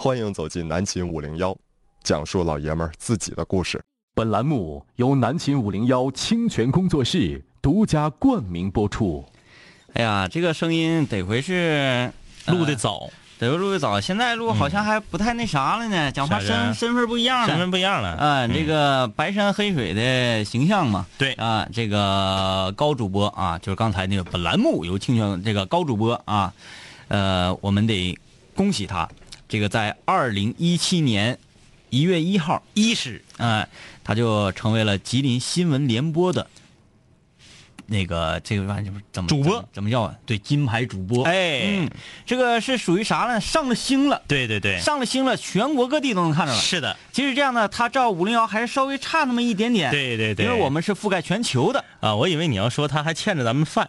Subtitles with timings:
[0.00, 1.56] 欢迎走进南秦五零幺，
[2.04, 3.82] 讲述老爷们儿自己的故事。
[4.14, 9.24] 本栏目由南秦五零幺清泉工作室独家冠名播出。
[9.94, 12.12] 哎呀，这个声音得回是
[12.46, 17.48] 录的早，得回录的早，现在录好像还不太那啥了呢，讲话身身份不一样了。
[17.48, 18.10] 身份不一样了。
[18.10, 26.54] 啊，这个白山黑水的形象嘛，对啊，这个高主播啊，就是刚才那个本栏目由清泉这个高主播啊，
[27.08, 28.16] 呃，我们得
[28.54, 29.08] 恭喜他，
[29.48, 31.38] 这个在二零一七年
[31.90, 33.66] 一月一号一是哎，
[34.04, 36.46] 他就成为了吉林新闻联播的
[37.90, 40.14] 那个这个玩意儿怎么主播怎么叫啊？
[40.26, 41.24] 对，金牌主播。
[41.24, 41.90] 哎嗯，
[42.26, 43.40] 这个是属于啥呢？
[43.40, 46.58] 上了星了，对对对，上了星了，全国各地都能看着了。
[46.60, 49.90] 是的，其实这样呢，他照五零幺还是稍微差那么一点点。
[49.90, 53.88] 对对对，因为我们是覆盖全球的啊，我以为你要说他还欠着咱们饭，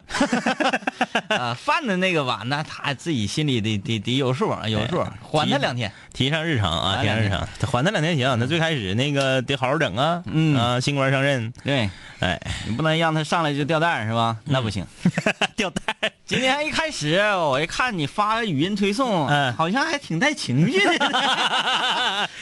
[1.28, 5.92] 啊，饭的那个碗呢，他自己心里得得得有数，有数，还他两天。
[6.14, 8.38] 提上日程啊，提上日两程，缓他两天行。
[8.40, 10.58] 那最开始那个得好好整啊，嗯。
[10.58, 11.90] 啊，新官上任，对。
[12.20, 14.36] 哎，你不能让他上来就掉蛋是吧？
[14.44, 14.86] 那不行。
[15.56, 19.54] 掉蛋，今天一开始我一看你发的语音推送，嗯。
[19.54, 20.98] 好像还挺带情绪的，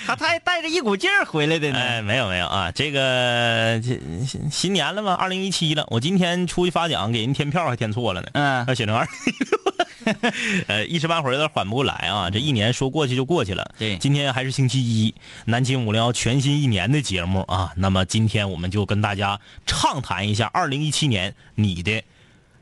[0.07, 1.79] 他 他还带着一股劲儿回来的呢。
[1.79, 8.65] 哎，没有没有啊，这个这新新年了嘛，二零一七了，我今天出去发奖，给人填票还填错了呢，嗯。
[8.67, 9.76] 要写成二零一六，
[10.67, 12.29] 呃，一时半会儿有点缓不过来啊。
[12.29, 13.73] 这一年说过去就过去了。
[13.77, 15.13] 对今天还是星期一，
[15.45, 17.71] 南京五零幺全新一年的节目啊。
[17.75, 22.03] 那么今天我们就跟大家畅谈一下二零一七年你的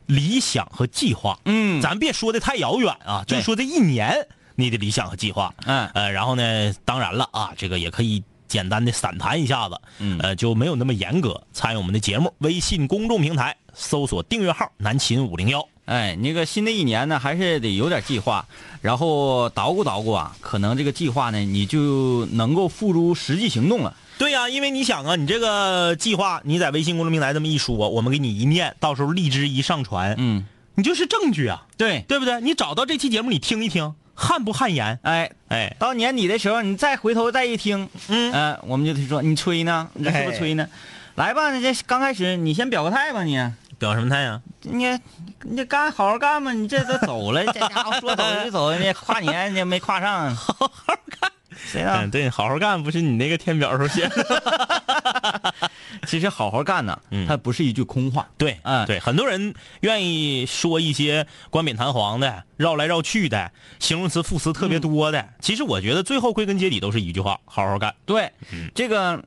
[0.06, 1.40] 理想和计划。
[1.46, 5.54] 嗯咱别说的太遥远啊，就说这一年你的理想和计划。
[5.66, 11.42] 嗯呃，然后呢，当然了啊，这个也可以简单的散谈一下子，嗯呃，就没有那么严格。
[11.52, 18.46] 参与我们的节目，微信公众平台搜索订阅号“南秦五零幺哎，那个新的一年呢，还是得有点计划，
[18.82, 23.96] 然后捣鼓捣鼓啊，可能这个计划呢，你就能够付诸实际行动了。”。
[24.18, 30.46] 对呀、因为你想啊，你这个计划你在微信公众平台这么一说，我们给你一念，到时候荔枝一上传，嗯，
[30.76, 32.40] 你就是证据啊，对，对不对？
[32.40, 34.98] 你找到这期节目，你听一听，汗不汗颜？
[35.04, 40.68] 哎，哎，到年底的时候，你再回头再一听，嗯呃，我们就得说你吹呢，你这是不是吹呢？
[41.16, 43.38] 来吧，你这刚开始你先表个态吧你，
[43.78, 44.42] 表什么态呀？
[44.62, 45.00] 你
[45.42, 52.08] 你干好好干吧，你这都走了， 这家伙说走就走，你跨年你没跨上， 好好干，谁嗯，呢？
[52.12, 55.54] 对，好好干，不是你那个填表时候写的。
[56.08, 65.28] 其实好好干呢，嗯它不是一句空话，对，嗯对，很多人愿意说一些冠冕堂皇的、绕来绕去的、形容词、副词特别多的。
[65.40, 67.94] 其实我觉得最后归根结底都是一句话：好好干。
[68.06, 68.32] 对，
[68.76, 69.24] 这个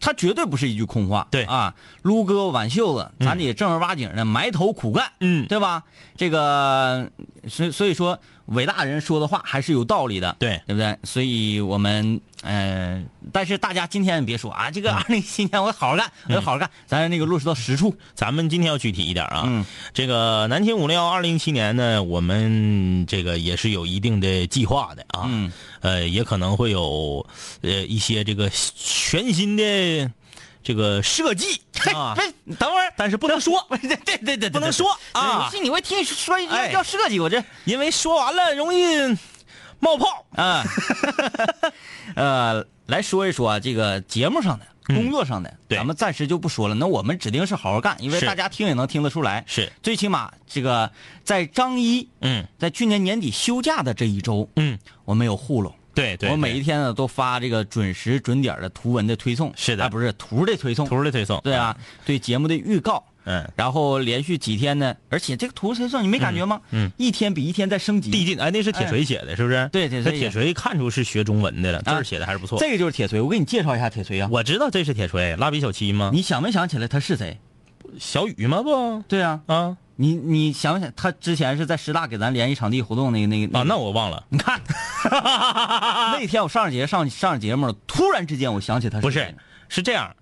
[0.00, 1.28] 它绝对不是一句空话。
[1.30, 5.84] 对啊，撸胳膊挽袖子，咱得正儿八经的埋头苦干，嗯对吧？
[6.16, 7.10] 这个，
[7.48, 10.96] 所所以说，伟大人说的话还是有道理的，对对不对？
[11.04, 17.96] 所以我们，呃，但是大家今天别说啊，这个二零一七年我好好干，我要好好干，咱那个落实到实处。
[18.14, 19.44] 咱们今天要具体一点啊。
[19.46, 25.24] 嗯这个南秦五零幺二零一七年呢，我们这个也是有一定的计划的啊。
[25.26, 25.52] 嗯。
[25.80, 27.26] 呃，也可能会有
[27.62, 30.10] 呃一些这个全新的
[30.66, 31.62] 这个设计
[31.94, 32.16] 啊。
[32.16, 35.48] 不，等会儿，但是不能说， 不，对对对对，不能说啊。
[35.48, 36.72] 信你会听说一句哎。
[36.72, 37.40] 要设计，我这。
[37.64, 39.16] 因为说完了容易
[39.78, 40.26] 冒泡。
[40.34, 40.64] 啊，
[42.16, 46.74] 呃，来说一说啊，这个节目上的、工作上的，咱们暂时就不说了。
[46.74, 49.44] 那我们指定是好好干，因为大家听也能听得出来。
[49.46, 50.90] 是，最起码这个
[51.22, 52.44] 在张一嗯。
[52.58, 55.72] 在去年年底休假的这一周，嗯，我没有糊弄。
[55.96, 66.60] 对对，我每一天呢都发这个准时准点的图文的推送，是的啊，不是图的推送，图的推送，对啊，对节目的预告，嗯，然后连续几天呢，而且这个图推送你没感觉吗？
[66.70, 69.68] 嗯嗯一天比一天在升级，递进，哎，那是铁锤写的，是不是？
[69.72, 72.58] 对铁锤写的那铁锤看出是学中文的了，字写的还是不错。
[72.58, 74.28] 这个就是铁锤，我给你介绍一下铁锤啊。
[74.30, 76.10] 我知道这是铁锤，蜡笔小七吗？
[76.12, 77.38] 你想没想起来他是谁？
[77.98, 78.62] 小雨吗？
[78.62, 84.60] 不对啊，啊你你想想他之前是在师大给咱联系场地活动那个那个啊，那我忘了，你看
[86.20, 89.34] 那天我上着节上上着节目了，突然之间我想起他不是，
[89.68, 90.14] 是这样，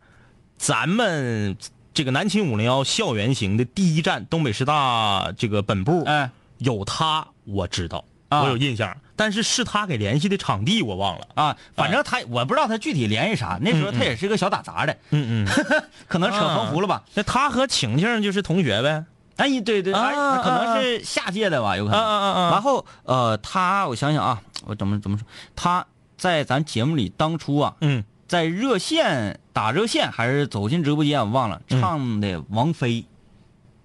[0.56, 1.56] 咱们
[1.92, 11.26] 这个南秦五零幺校园行的第一站东北师大这个本部，哎，有他我知道，啊我有印象，但是是他给联系的场地我忘了。
[11.34, 15.64] 啊，反正他我不知道他具体联系啥，那时候他也是个小打杂的，嗯嗯，
[16.06, 17.02] 可能扯横幅了吧？
[17.14, 19.04] 那他和晴晴就是同学呗。
[19.36, 22.00] 哎，对对，可能是下届的吧，有可能。
[22.00, 25.26] 啊啊啊啊然后呃，他我想想啊，我怎么怎么说？
[25.56, 25.86] 他
[26.16, 33.04] 在咱节目里当初啊，嗯，在热线打热线还是走进直播间，我忘了，嗯唱的王菲。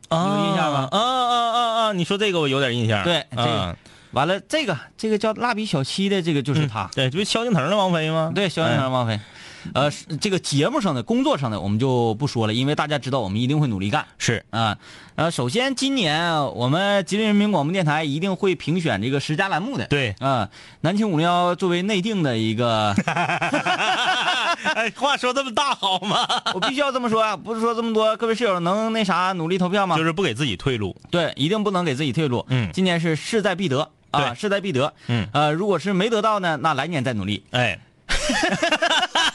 [0.09, 1.93] 啊有印象吗啊啊啊啊！
[1.93, 3.03] 你说这个我有点印象。
[3.03, 3.77] 对这个啊
[4.11, 8.31] 完了，这个这个叫蜡笔小七的这个就是他，对，这不萧敬腾的王菲吗？
[8.33, 9.19] 对，萧敬腾、王菲。
[9.73, 9.89] 呃，
[10.19, 14.77] 这个节目上的、工作上的，我们就不说了，因为大家知道我们一定会努力干是，啊。
[15.15, 19.85] 呃，首先今年我们吉林人民广播电台一定会评选这个十佳栏目的。
[19.87, 22.95] 对，啊，南青五零幺作为内定的一个，
[24.63, 26.25] 哎，话说这么大好吗？
[26.55, 29.97] 我必须要这么说啊，不是说这么多，各位室友能那啥努力投票吗？
[29.97, 30.95] 就是不给自己退路。
[31.11, 32.45] 对，一定不能给自己退路。
[32.47, 34.93] 嗯今年是势在必得啊，势在必得。
[35.07, 37.43] 嗯呃，如果是没得到呢，那来年再努力。
[37.51, 37.77] 哎。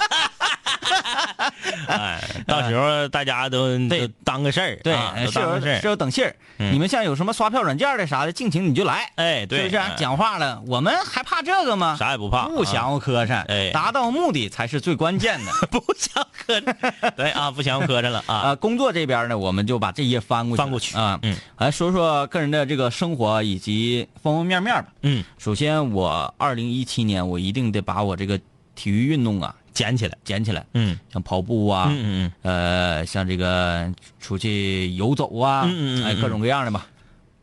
[1.92, 5.90] 哎，到时候大家都 对都当个事儿，对，啊都室友室当个事儿。
[5.90, 6.34] 友等信儿。
[6.56, 9.10] 嗯你们像有什么刷票软件的啥的，尽情你就来。
[9.16, 10.62] 哎，对，是不是、哎讲话了？
[10.68, 11.96] 我们还怕这个吗？
[11.98, 15.50] 啥也不怕，不想要磕碜，哎达到目的才是最关键的。
[15.50, 18.34] 啊 不想磕碜，对啊，不想磕碜了啊。
[18.34, 24.86] 啊，工作这边呢，我们就把这页翻过去，翻过去啊，嗯，来说说个人的这个生活以及方方面面吧。
[25.02, 28.38] 嗯，首先，我二零一七年我一定得把我这个
[28.76, 30.98] 体育运动啊捡起来，捡起来，嗯。
[31.12, 36.86] 像跑步啊，嗯嗯呃，像这个出去游走啊，嗯嗯嗯哎，各种各样的吧。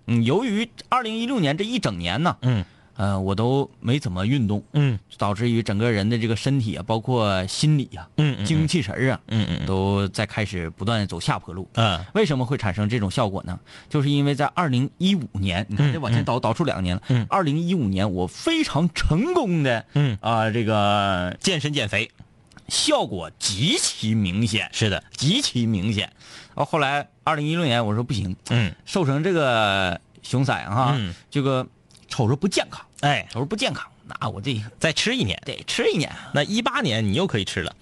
[0.07, 2.65] 嗯，由于二零一六年这一整年呢，嗯
[3.01, 4.99] 呃，我都没怎么运动，嗯。
[5.17, 11.67] 导致于整个人的这个身体啊，包括心理啊，嗯嗯精气神儿啊，嗯嗯都在开始不断地走下坡路。
[11.73, 11.99] 嗯。
[12.13, 13.59] 为什么会产生这种效果呢？
[13.89, 17.01] 就是因为在二零一五年，你看嗯这往前倒倒出两年了。
[17.07, 17.25] 嗯。
[17.27, 22.11] 二零一五年我非常成功的嗯，啊、这个健身减肥
[22.67, 26.07] 效果极其明显，是的，极其明显。
[26.53, 28.71] 啊，后来二零一六年我说不行，嗯。
[28.85, 31.15] 瘦成这个熊仔哈，嗯。
[31.31, 31.65] 这个
[32.11, 36.13] 瞅着不健康，哎，瞅着不健康，那我这再吃一年，得吃一年。
[36.33, 37.75] 那一八年你又可以吃了。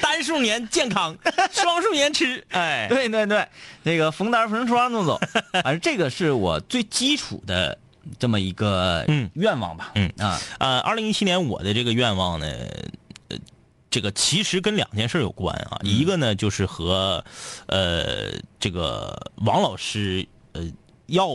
[0.00, 1.16] 单数年健康，
[1.50, 3.48] 双数年吃，哎，对对对，
[3.82, 5.18] 那个逢单逢双弄走，
[5.64, 7.76] 反正这个是我最基础的
[8.18, 9.28] 这么一个嗯。
[9.34, 9.90] 愿望吧。
[9.96, 10.12] 嗯。
[10.18, 12.46] 啊，呃，二零一七年我的这个愿望呢，
[13.28, 13.36] 呃，
[13.90, 15.80] 这个其实跟两件事有关啊。
[15.82, 17.24] 一个呢就是和
[17.66, 18.30] 呃
[18.60, 20.62] 这个王老师呃
[21.10, 21.28] 要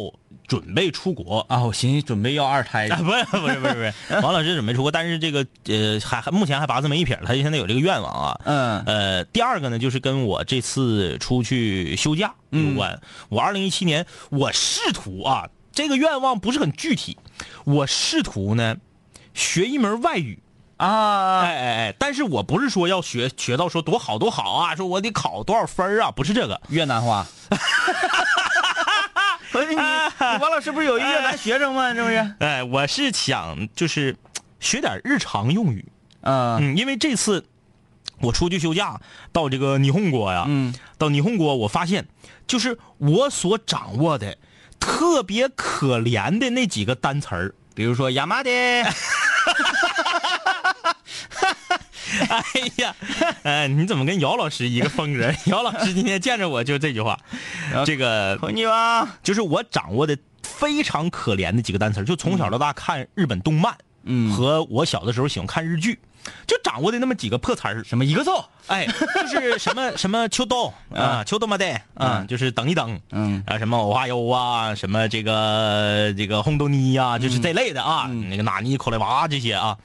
[0.48, 1.46] 准备出国。
[1.48, 3.94] 啊，我寻思准备要二胎啊，不是不是不是不是，
[4.24, 8.40] 王老师准备出国，但是这个呃还还目前还八字没一撇，他现在有这个愿望啊。
[8.46, 13.00] 嗯呃，第二个呢，就是跟我这次出去休假有关。
[13.30, 17.18] 我二零一七年，我试图啊，这个愿望不是很具体，
[17.66, 18.78] 我试图呢
[19.34, 20.40] 学一门外语。
[20.78, 21.96] 啊，哎哎哎！
[21.98, 26.62] 但是我不是说要学学到说多好多好啊，说我得考多少分儿啊，不是这个。
[26.68, 27.26] 越南话。
[29.56, 31.94] 不是你，王老师不是有一个咱学生吗？
[31.94, 32.36] 这不是？
[32.40, 34.18] 哎，我是想就是
[34.60, 35.86] 学点日常用语。
[36.20, 37.46] 嗯嗯，因为这次
[38.20, 39.00] 我出去休假
[39.32, 42.06] 到这个霓虹国呀，嗯，到霓虹国，我发现
[42.46, 44.38] 就是我所掌握的
[44.78, 47.56] 特别可怜的那几个单词儿。
[47.74, 48.50] 比如说亚麻的，
[52.29, 52.43] 哎
[52.77, 52.95] 呀，
[53.43, 55.33] 哎，你怎么跟姚老师一个风格？
[55.47, 57.19] 姚老师今天见着我就这句话，
[57.85, 59.07] 这个こんには。
[59.23, 65.99] 就是我掌握的非常可怜的几个单词儿，就从小到大看日本动漫，嗯和我小的时候喜欢看日剧，
[66.47, 67.85] 就掌握的那么几个破词儿。
[67.85, 68.45] 什么一个奏？
[68.67, 68.87] 哎，
[69.31, 79.77] 就是什么 什么秋豆啊，秋豆嘛的啊，嗯就是等一等，嗯啊，什么偶花优啊，什么这个这个红豆泥呀，就是这类的啊，嗯那个哪尼口雷娃这些啊。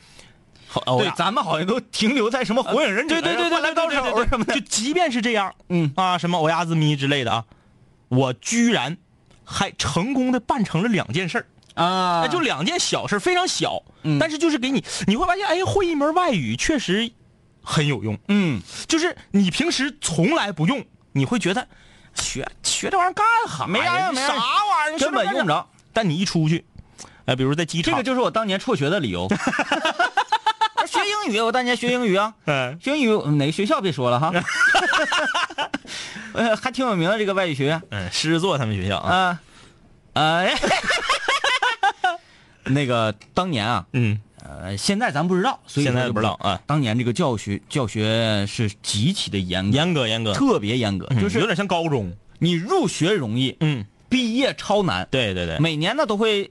[0.99, 4.55] 对，咱们好像都停留在什么火影忍者、对对对对灌篮高手什么的。
[4.55, 7.45] 就即便是这样，嗯啊，什么欧亚子咪之类的啊，
[8.09, 8.97] 我居然
[9.45, 11.47] 还成功的办成了两件事儿。
[11.75, 17.11] 啊那，就两件小事，非常小，嗯但是就是给你，你会发现，哎，会一门外语确实
[17.63, 18.19] 很有用。
[18.29, 21.67] 嗯，就是你平时从来不用，你会觉得
[22.15, 23.67] 学学这玩意儿干哈？
[23.67, 25.69] 没啥用没啥啥玩意儿，根本用不着。
[25.93, 26.65] 但你一出去，
[27.25, 29.29] 哎，比如在机场，这个就是我当年辍学的理由。
[31.01, 34.33] 我学英语，我当年学英语啊，嗯 学英语嗯哪个学校别说了哈，
[36.35, 37.81] 呃，还挺有名的这个外语学院。
[37.91, 39.41] 嗯，狮子座他们学校啊，
[40.13, 40.49] 啊，呃，
[42.65, 46.61] 那个当年啊，嗯，呃，现在咱不知道，所以现在不知道啊。
[46.67, 55.09] 当年这个教学教学是极其的严格，严格严格，特别严格，就是嗯有点像高中，你入学容易，嗯，毕业超难。
[55.11, 56.51] 对对对，每年呢都会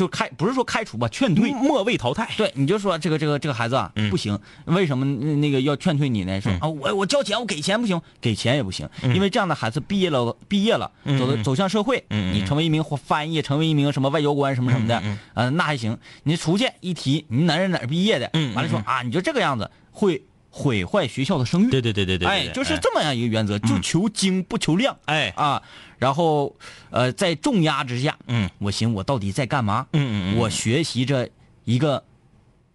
[0.00, 1.52] 就开，不是说开除吧，劝退。
[1.52, 4.08] 末位淘汰，对，你就说这个这个这个孩子啊、嗯。
[4.08, 6.40] 不行，为什么那那个要劝退你呢？
[6.40, 6.58] 说、嗯。
[6.60, 9.14] 啊，我我交钱，我给钱不行，给钱也不行，嗯。
[9.14, 15.02] 因为这样的孩子毕业了，毕业了，走的走向社会，你成为一名翻译，成为一名什么外交官什么什么的，
[15.34, 15.98] 呃，那还行。
[16.22, 21.70] 你出去一提你哪儿哪儿毕业的，完了说啊，你就这个样子会毁坏学校的声誉。
[21.70, 24.96] 对对对对对，哎，就是这么样一个原则，就求精不求量。
[25.06, 25.62] 哎啊，
[25.98, 26.54] 然后
[26.90, 29.86] 呃，在重压之下，嗯我寻我到底在干嘛？
[29.92, 31.28] 嗯嗯嗯我学习着
[31.64, 32.02] 一个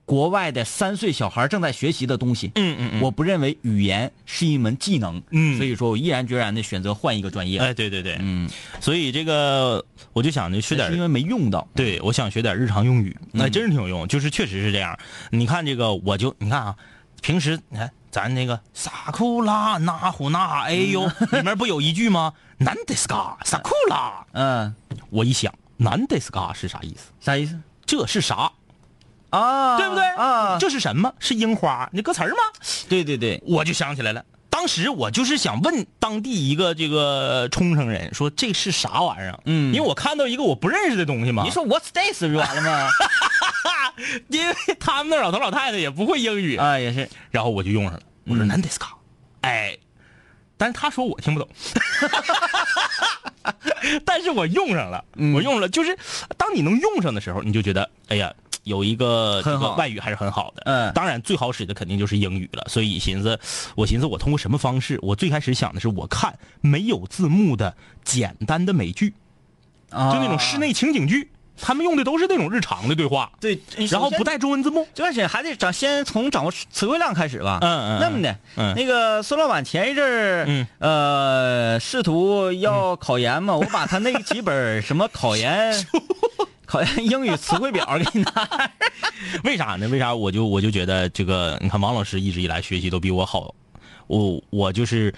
[0.06, 2.52] 国外的三岁小孩正在学习的东西。
[2.56, 5.22] 嗯嗯嗯，我不认为语言是一门技能。
[5.32, 7.60] 嗯所以说我毅然决然的选择换一个专业。
[7.60, 8.48] 哎对对对，嗯，
[8.80, 11.68] 所以这个我就想着学点是因为没用到。
[11.76, 14.98] 对，我想学点日常用语，那嗯真是挺有用，就是确实是这样。
[15.32, 16.76] 你看这个，我就你看啊，
[17.22, 22.34] 平时你看咱那个萨库拉那呼那哎呦， 里面不有一句吗？
[22.58, 24.74] 南德斯嘎萨库拉，嗯，
[25.10, 27.12] 我一想，南德斯嘎是啥意思？
[27.20, 27.60] 啥意思？
[27.86, 28.52] 这是啥？
[29.32, 30.04] 啊，对不对？
[30.16, 31.14] 啊，这是什么？
[31.20, 31.90] 是樱花？
[31.92, 32.38] 那歌词儿吗？
[32.88, 34.24] 对对对，我就想起来了。
[34.50, 39.38] 当时我就是想问当地一个这个冲绳人，说这是啥玩意儿？
[39.46, 41.44] 嗯因为我看到一个我不认识的东西嘛。
[41.44, 42.88] 你说 What's this 不就完了吗？
[44.30, 47.10] 因为他们那老头老太太也不会英语，啊，也是。
[47.32, 48.02] 然后我就用上了。
[48.26, 48.96] 我说嗯南德斯卡，
[49.42, 49.78] 哎，
[50.58, 51.50] 但是他说我听不懂，
[54.06, 55.98] 但是我用上了，嗯我用了，就是
[56.38, 58.34] 当你能用上的时候，你就觉得哎呀。
[58.66, 59.44] 有一个
[59.78, 62.66] 外语还是很好的，嗯当然最好使的肯定就是英语了。
[62.68, 63.40] 所以寻思，
[63.76, 64.98] 我寻思我通过什么方式？
[65.04, 69.14] 我最开始想的是，我看没有字幕的简单的美剧，
[69.92, 73.60] 啊就那种室内情景剧，他们用的都是那种日常的对话，对，
[73.90, 74.88] 然后不带中文字幕。
[74.94, 77.60] 这段时间还得掌先从掌握词汇量开始吧。
[77.62, 85.74] 嗯嗯嗯那么的，嗯那个孙老板前一阵儿，嗯呃，试图要考研嘛，我把他那几本什么考研
[86.66, 88.50] 考研英语词汇表给你拿。
[89.46, 89.88] 为啥呢？
[89.88, 93.54] 为啥我就我就觉得这个，你看王老师一直以来学习都比我好，
[94.08, 95.14] 我我就是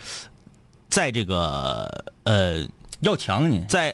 [0.89, 1.89] 在这个
[2.23, 2.65] 呃，
[3.01, 3.93] 要强你，在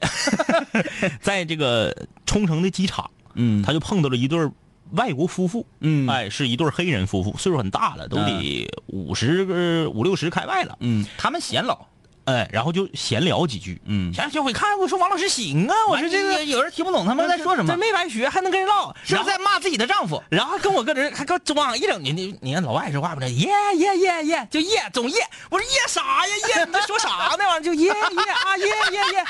[1.22, 1.96] 在这个
[2.26, 3.62] 冲绳的机场，嗯。
[3.62, 4.52] 他就碰到了一对儿
[4.92, 6.08] 外国夫妇，嗯。
[6.08, 11.86] 哎，是一对儿黑人夫妇，岁数很大了，都得五十个五六十开外了，嗯，他们显老，
[12.26, 14.14] 哎，然后就闲聊几句，嗯。
[14.14, 17.74] 闲聊我一看，我说王老师行啊，我说这个有人听不懂他们在说什么。
[17.74, 20.22] 这，没白学，还能跟人唠，是然后是在骂自己的丈夫？
[20.30, 25.18] 然后跟我搁这还跟我往一整，你你你看老外说话不是耶耶耶耶，就耶总耶，
[25.50, 27.44] 我说耶啥呀耶，你在说啥呢？
[27.48, 29.26] 玩意儿就耶耶啊耶耶耶，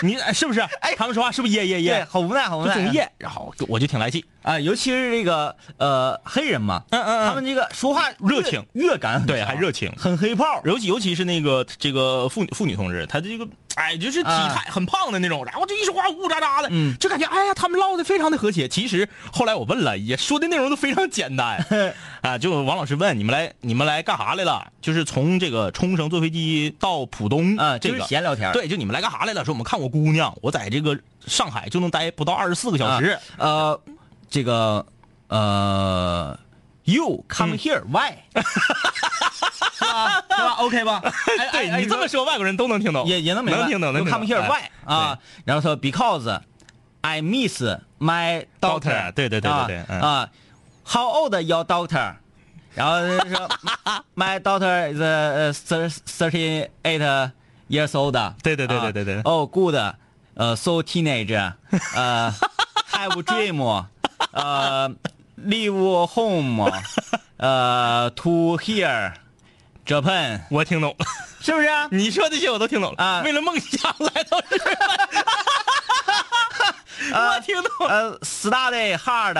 [0.06, 0.60] 你哎是不是？
[0.80, 2.06] 哎，他们说话是不是耶耶对，耶？
[2.08, 2.74] 好无奈，好无奈。
[2.74, 9.92] 就总耶，然后我就挺来气，啊，尤其是这个呃黑人嘛，嗯嗯嗯他们这个说话热情乐感很对，还热情。
[9.96, 10.60] 很黑炮。
[10.64, 13.46] 尤其尤其是那个这个妇女妇女同志，她这个
[13.76, 18.68] 哎就是体啊态很胖的那种，然后就一说话呜呜喳喳的，嗯就感觉哎呀他们唠的非常的和谐。
[18.68, 21.64] 其实后来我问了，也说的内容都非常简单
[22.22, 22.36] 啊。
[22.38, 24.72] 就王老师问你们来你们来干啥来了？
[24.80, 29.44] 就是从这个冲绳坐飞机到浦东啊这个闲聊天对，就你们来干啥来了？
[29.44, 33.10] 说我们看我姑娘，我在这个上海就能待不到二十四个小时。
[33.10, 33.80] 啊呃，
[34.28, 34.84] 这个
[35.28, 36.38] 呃
[36.89, 38.15] ，You come 嗯 here why？
[39.73, 40.23] 是吧？
[40.29, 40.55] 是吧？
[40.59, 41.01] OK 吧？
[41.03, 44.49] 哎哎哎对你这么说，外国人都能听懂，也也能明白，能听懂，能 You 听 come 懂 here 哎
[44.85, 44.93] why？
[44.93, 46.41] 啊，然后说 Because
[47.01, 47.61] I miss
[47.99, 49.11] my Daughter， daughter。
[49.11, 50.29] 对对对对对啊嗯啊，
[50.85, 52.15] How old your daughter？
[52.73, 52.99] 然后
[53.29, 53.49] 说
[54.15, 55.53] My daughter is uh,
[56.05, 57.31] thirty eight
[57.69, 58.13] years old。
[58.43, 59.75] 对对对对对对哦，good，
[60.35, 61.33] 呃，so teenage，
[61.95, 62.33] 呃，
[62.91, 63.85] have dream，
[64.31, 64.89] 呃
[65.46, 66.70] ，leave home，
[67.36, 69.12] 呃，to here。
[69.86, 71.06] Japan 我听懂了。
[71.40, 71.88] 是不是啊？
[71.90, 74.76] 你说这些我都听懂了啊为了梦想来到日本，
[77.12, 77.94] 我听懂了。
[77.94, 79.34] 呃，study hard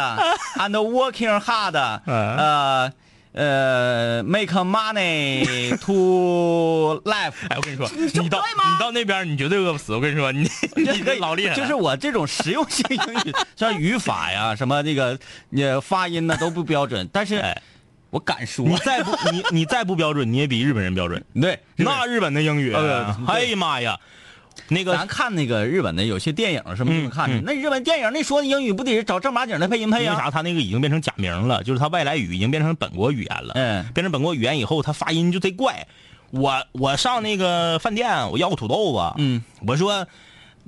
[0.57, 2.91] and working hard，呃
[3.33, 7.33] 呃，make money to life。
[7.49, 9.95] 哎，我跟你说，你到你到那边，你绝对饿不死。
[9.95, 15.19] 我跟你说，你 你这老厉害，就是我这种实用性英语，像语法呀、什么那个
[15.57, 17.63] 呃发音呢都不标准，但是哎
[18.11, 18.65] 我敢说。
[18.67, 21.25] 你再不你你再不标准，你也比日本人标准。
[21.41, 23.97] 对，那日本的英语，呃哎呀妈呀，
[24.69, 30.15] 那个咱看那个日本的有些电影什么看的，那日本电影那说的英语不得是找正儿八经的配音配啊？
[30.15, 30.31] 为啥？
[30.31, 33.55] 他那个已经变成假名了，就是他外来语已经变成本国语言了。
[33.55, 35.87] 嗯变成本国语言以后，他发音就贼怪。
[36.31, 40.07] 我我上那个饭店，我要个土豆子，嗯，我说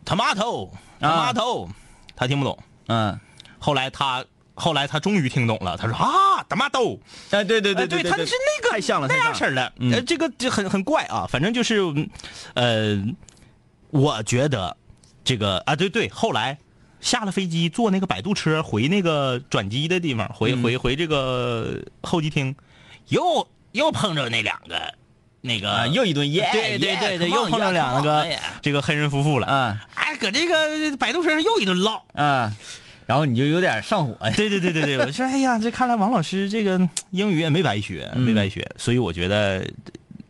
[0.05, 0.69] tomato
[0.99, 1.69] 啊 tomato，
[2.17, 2.59] 他听不懂。
[2.89, 3.21] 嗯，
[3.61, 6.99] 后来他后来他终于听懂了，他说啊，tomato，
[7.31, 12.11] 哎，对对对哎对，对，他是那个太像了，那样式的，嗯呃，这个就很很怪啊，反正就是，嗯
[12.55, 12.97] 呃，
[13.93, 14.75] 我觉得
[15.23, 16.59] 这个啊，对对，后来
[17.01, 20.63] 下了飞机坐那个摆渡车回那个转机的地方，回嗯。
[20.63, 22.57] 回回这个候机厅，
[23.09, 24.95] 又又碰着那两个
[25.43, 28.27] 那个啊，又一顿耶，对对对对，又碰着两个
[28.63, 29.79] 这个黑人夫妇了，嗯。
[29.95, 32.51] 哎，搁这个摆渡车上又一顿唠，嗯，
[33.05, 34.17] 然后你就有点上火。
[34.35, 36.81] 对对对对对，我说哎呀，这看来王老师这个
[37.11, 39.69] 英语也没白学，嗯没白学，所以我觉得，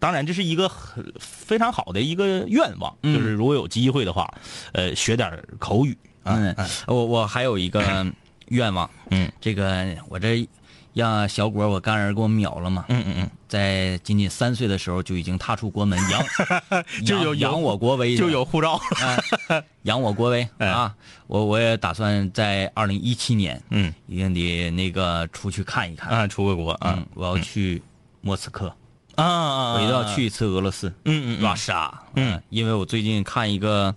[0.02, 3.14] 当然这是一个很非常好的一个愿望，嗯。
[3.14, 4.28] 就是如果有机会的话，
[4.73, 6.56] 呃，学点口语啊，嗯，
[6.88, 7.80] 我我还有一个
[8.50, 10.44] 愿望，嗯，这个我这
[10.92, 18.80] 让小果我干儿给我秒了嘛，嗯嗯嗯，在仅仅三岁的时候就已经踏出国门，扬 就有扬扬我国威，就有护照，
[19.82, 20.66] 扬我国威哎。
[20.66, 20.92] 啊！
[21.28, 23.94] 我我也打算在二零一七年，嗯。
[24.09, 26.11] 一定得那个出去看一看。
[26.11, 26.97] 啊，出个国啊。
[26.99, 27.80] 嗯，我要去
[28.21, 28.75] 莫斯科，
[29.16, 31.45] 啊啊，我一定要去一次俄罗斯，嗯嗯嗯。
[31.45, 33.95] Russia，嗯，因为我最近看一个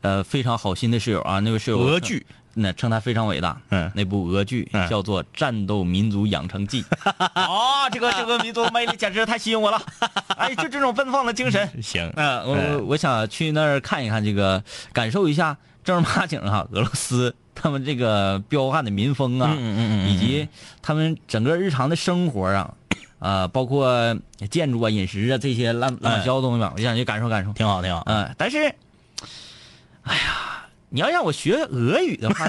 [0.00, 3.90] 呃非常好心的室友啊，那位室友俄剧，那称他非常伟大，嗯。
[3.94, 4.88] 那部俄剧嗯。
[4.88, 6.82] 叫做《战斗民族养成记》，
[7.34, 9.80] 哦，这个这个民族魅力简直太吸引我了，
[10.36, 12.76] 哎，就这种奔放的精神， 行，嗯，我哎。
[12.76, 14.62] 我我想去那儿看一看，这个
[14.92, 20.10] 感受一下正儿八经哈俄罗斯他们这个彪悍的民风啊，嗯嗯嗯嗯。
[20.10, 20.48] 以及
[20.82, 22.74] 他们整个日常的生活啊，
[23.18, 24.16] 啊、包括
[24.50, 27.52] 建筑啊、饮食啊这些乱乱七八糟的东西吧，我想去感受感受。
[27.52, 28.58] 挺好挺好，嗯、但是，
[30.02, 32.48] 哎呀，你要让我学俄语的话，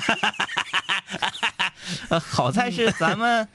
[2.10, 3.48] 呃，好在是咱们。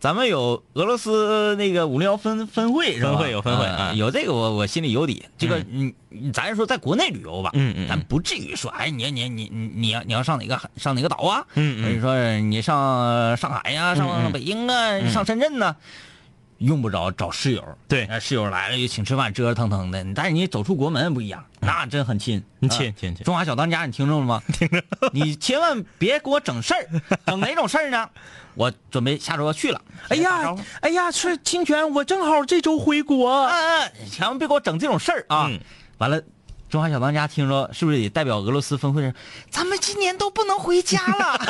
[0.00, 3.08] 咱们有俄罗斯那个五零幺分分会是吧？
[3.08, 5.26] 分会有分会嗯啊有这个我我心里有底。
[5.36, 11.44] 这个你你咱说在国内旅游吧，嗯嗯嗯咱不至于说，哎，你你你你你要你要上哪个上哪个岛啊？
[11.54, 15.74] 嗯嗯或者说你上上海呀、嗯上嗯北京啊，上深圳呢，
[16.58, 17.64] 用不着找室友。
[17.88, 20.04] 对呃室友来了就请吃饭，折折腾腾的。
[20.14, 22.42] 但是你走出国门不一样，那真很亲。
[22.62, 24.42] 亲亲亲中华小当家，你听着了吗？
[24.52, 24.82] 听着。
[25.12, 26.88] 你千万别给我整事儿，
[27.26, 28.08] 整哪种事儿呢？
[28.54, 29.80] 我准备下周要去了。
[30.08, 33.44] 哎呀，哎呀，是清泉，我正好这周回国。
[33.46, 35.46] 嗯嗯，千万别给我整这种事儿啊！
[35.48, 35.60] 嗯
[35.98, 36.20] 完了，
[36.68, 39.14] 中华小当家听说是不是也代表俄罗斯分会人？
[39.50, 41.40] 咱们今年都不能回家了。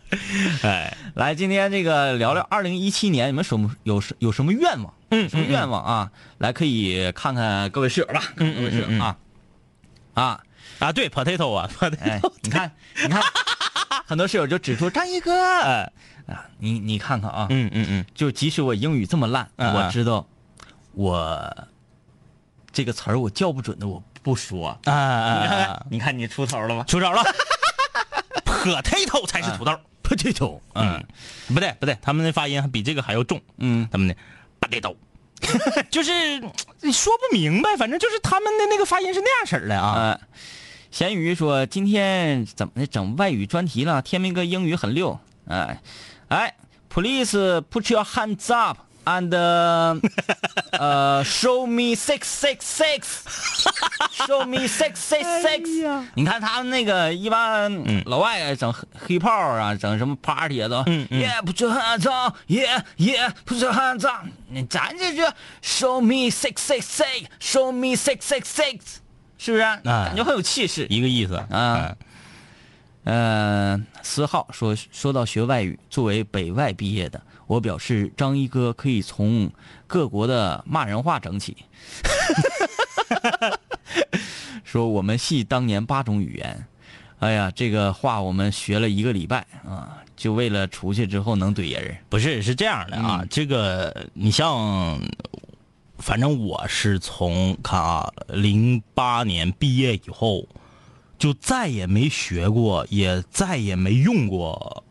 [0.62, 4.94] 哎，来，今天这个聊聊二零一七年，你们什么有什有什么愿望？
[5.10, 6.10] 嗯什么愿望啊？
[6.38, 9.16] 来，可以看看各位室友吧，嗯各位室友啊
[10.14, 10.40] 啊！
[10.78, 11.68] 啊，对，potato 啊
[12.00, 12.70] 哎，potato，，你看，
[13.02, 13.22] 你看，
[14.06, 15.92] 很多室友就指出张一哥，哎，
[16.26, 20.26] 啊，你你看看啊，嗯嗯嗯，就即使我英语这么烂，我知道
[20.92, 21.68] 我
[22.78, 24.68] 这个词儿我叫不准的，我不说。
[24.84, 27.20] 啊啊你看 你看你出头了吗出招了，
[28.46, 29.76] potato 才是土豆。
[30.04, 31.04] ？potato，嗯，
[31.52, 33.40] 不对不对，他们的发音还比这个还要重。
[33.56, 34.14] 嗯，他们的
[34.60, 34.94] potato，
[35.90, 36.38] 就是
[36.82, 39.94] 你说不明白，反正就是他们的那个发音是那样式儿的啊。
[39.96, 40.20] 呃，
[40.92, 44.00] 咸鱼说今天怎么的整外语专题了？
[44.02, 45.82] 天明哥英语很溜，哎、
[46.28, 46.54] 哎
[46.88, 50.00] ，Please put your hands up and
[50.72, 56.04] 呃、show me six six six，show me six six six。
[56.14, 64.26] 你看他们那个一般老外整黑炮啊，整什么 party 啊都，嗯嗯 Yeah put your hands up，Yeah Yeah put your hands up。
[64.50, 65.22] 你咱这就
[65.62, 68.80] show me six six six，show me six six six。
[69.38, 69.62] 是不是？
[69.84, 70.86] 感觉很有气势。
[70.90, 71.96] 一个意思啊。
[73.04, 79.50] 呃，四号说说到学外语，作为北外毕业的，我表示张一哥可以从
[79.88, 81.56] 各国的骂人话整起。
[84.62, 86.66] 说我们系当年八种语言，
[87.18, 91.96] 哎呀，这个话我们学了一个礼拜啊，就为了出去之后能怼人。
[92.10, 95.00] 不是是这样的啊，这个你像，
[95.96, 100.46] 反正我是从看啊，零八年毕业以后，
[101.18, 104.84] 就再也没学过，也再也没用过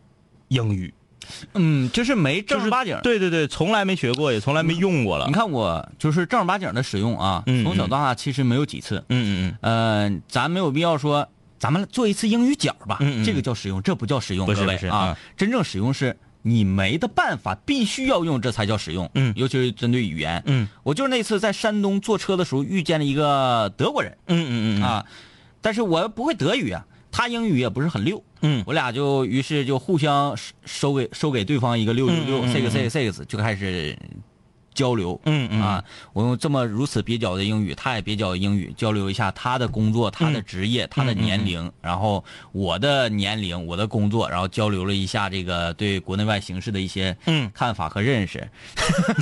[0.48, 0.92] 英语，
[1.54, 2.98] 嗯，就是没正儿八经。
[3.02, 5.26] 对对对，从来没学过，也从来没用过了。
[5.26, 9.04] 你看我就是正儿八经的使用啊，嗯从小到大其实没有几次。
[9.08, 19.10] 嗯嗯嗯呃，咱没有必要说，咱们做一次英语角吧，嗯嗯这个叫使用，这不叫使用，不是啊，真正使用是你没的办法，必须要用，这才叫使用。
[19.14, 20.42] 嗯尤其是针对语言。
[20.46, 25.04] 嗯我就是那次在山东坐车的时候遇见了一个德国人嗯嗯嗯啊，
[25.60, 28.22] 但是我不会德语啊，他英语也不是很溜。
[28.42, 28.62] 嗯。
[28.66, 33.96] 我俩就于是就互相收收给收给对方一个六六六 six six six 就开始
[34.72, 35.20] 交流。
[35.24, 35.60] 嗯嗯。
[35.60, 47.50] 啊，我用这么如此蹩脚的英语，他也蹩脚的英语交流一下他的工作、他嗯的职业、他的年龄，然后我的年龄、我的工作，然后交流了一下这个对国内外形势的一些嗯。
[47.52, 48.48] 看法和认识，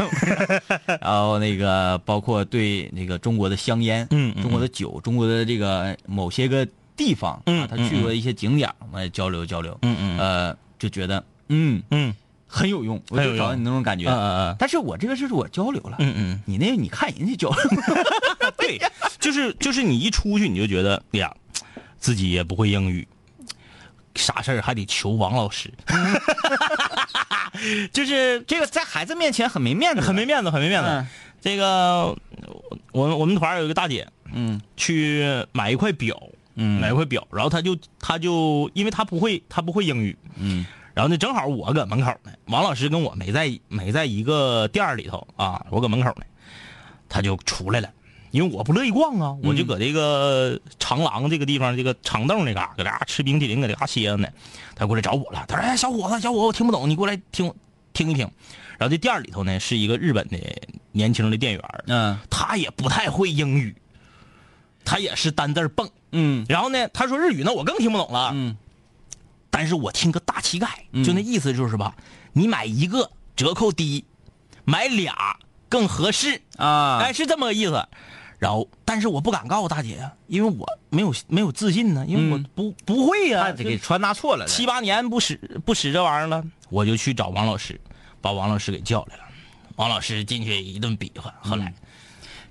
[1.01, 4.43] 然后那个包括对那个中国的香烟、嗯嗯。
[4.43, 10.19] 中国的酒、中国的这个某些个地方嗯啊，他去过一些景点儿，我们也交流交流，嗯嗯。
[10.19, 12.15] 呃，就觉得嗯嗯。
[12.49, 14.57] 很有用，我就找到你那种感觉，嗯嗯嗯。
[14.59, 17.59] 但是我这个是我交流了，嗯嗯，你那你看人家交流，
[18.57, 18.81] 对，
[19.19, 21.35] 就是就是你一出去你就觉得，哎呀，
[21.99, 23.07] 自己也不会英语，
[24.15, 25.71] 啥事儿还得求王老师，
[27.93, 30.89] 就是这个在孩子面前很没面子，很没面子，很没面子。
[30.89, 31.07] 嗯。
[31.43, 32.17] 这个
[32.93, 34.61] 我我们团有一个大姐嗯。
[34.77, 36.17] 去买一块表，
[36.57, 46.25] 嗯买一块表，然后他就他就因为他不会他不会英语，嗯然后呢正好我搁门口呢，王老师跟我没在没在一个店儿里头啊，我搁门口呢，
[47.09, 47.89] 他就出来了。
[48.33, 54.29] 因为我不乐意逛啊，我就搁这个长廊这个地方，这个长凳那嘎、搁这嘎吃冰淇淋，搁这嘎歇着呢。
[54.75, 57.51] 他过来找我了，他说：“哎，小伙子，小伙子，我听不懂，你过来听
[57.95, 58.29] 听一听。”
[58.77, 60.37] 然后这店儿里头呢是一个日本的
[60.93, 63.75] 年轻的店员儿，嗯他也不太会英语，
[64.85, 65.89] 他也是单字儿蹦。
[66.17, 66.47] 嗯。
[66.49, 68.31] 然后呢，他说日语，那我更听不懂了。
[68.35, 68.57] 嗯。
[69.51, 70.69] 但是我听个大乞丐，
[71.05, 71.95] 就那意思就是吧，
[72.33, 74.05] 你买一个折扣低，
[74.65, 77.89] 买俩更合适，啊，哎，是这么个意思。
[78.39, 87.81] 然后，但是我不敢告诉大姐呀，因为我没有没有自信呢，因为我不、不会呀、给传达错了，七八年不使不使这玩意儿了，我就去找王老师，
[88.21, 89.23] 把王老师给叫来了。
[89.77, 91.73] 王老师进去一顿比划，后来、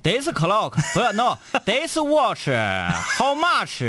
[0.05, 2.47] This clock 不要 no This watch
[3.17, 3.83] how much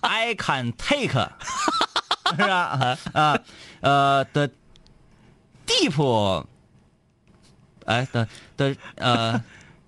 [0.00, 2.96] I can take 是吧？
[3.12, 3.38] 啊
[3.80, 4.48] 呃的
[5.66, 6.46] deep
[7.86, 9.42] 哎的的呃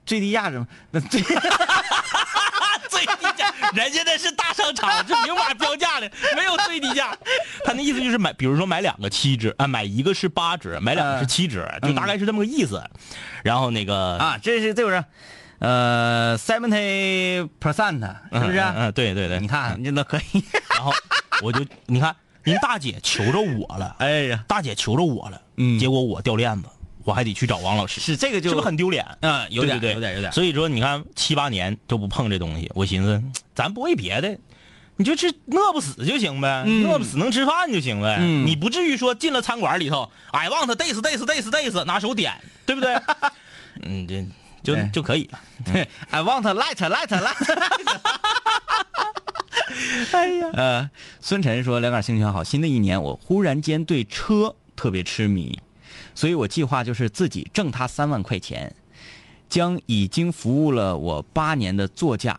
[0.05, 1.23] 最低价值那最
[2.91, 7.17] 最低价，人家那是大商场，这明码标价的，没有最低价。
[7.65, 12.83] 他那意思就是买，比如说买两个七折啊，买一个是八折，买两个是七折，就大概是这么个意思。
[13.45, 15.05] 然后那个啊这是这就是
[15.61, 18.01] 呃 seventy percent
[18.33, 18.59] 是不是？
[18.59, 20.43] 嗯，嗯对对对，你看你那可以。
[20.75, 20.93] 然后
[21.43, 26.69] 我就你看，人大姐求着我了，哎呀，大姐求着我了，嗯结果我掉链子，
[27.05, 29.07] 我还得去找王老师，是这个就是不是很丢脸？
[29.21, 33.23] 嗯有点对对对有点有点所以说，你看七八年都不碰这东西，我寻思，
[33.55, 34.39] 咱不为别的，
[34.97, 42.33] 你就吃饿不死就行呗，饿不死能吃饭就行呗，嗯你不至于说进了餐馆里头，I want this this this this，拿手点，
[42.65, 42.95] 对不对？
[43.83, 44.27] 嗯，这
[44.63, 45.41] 就就可以了。
[45.65, 47.69] 对， I want light light light。
[50.13, 55.59] 哎呀，呃，孙晨说：“两杆清泉好，新的一年我忽然间对车特别痴迷，
[56.15, 58.75] 所以我计划就是自己挣他三万块钱，
[59.49, 62.39] 将已经服务了我八年的座驾，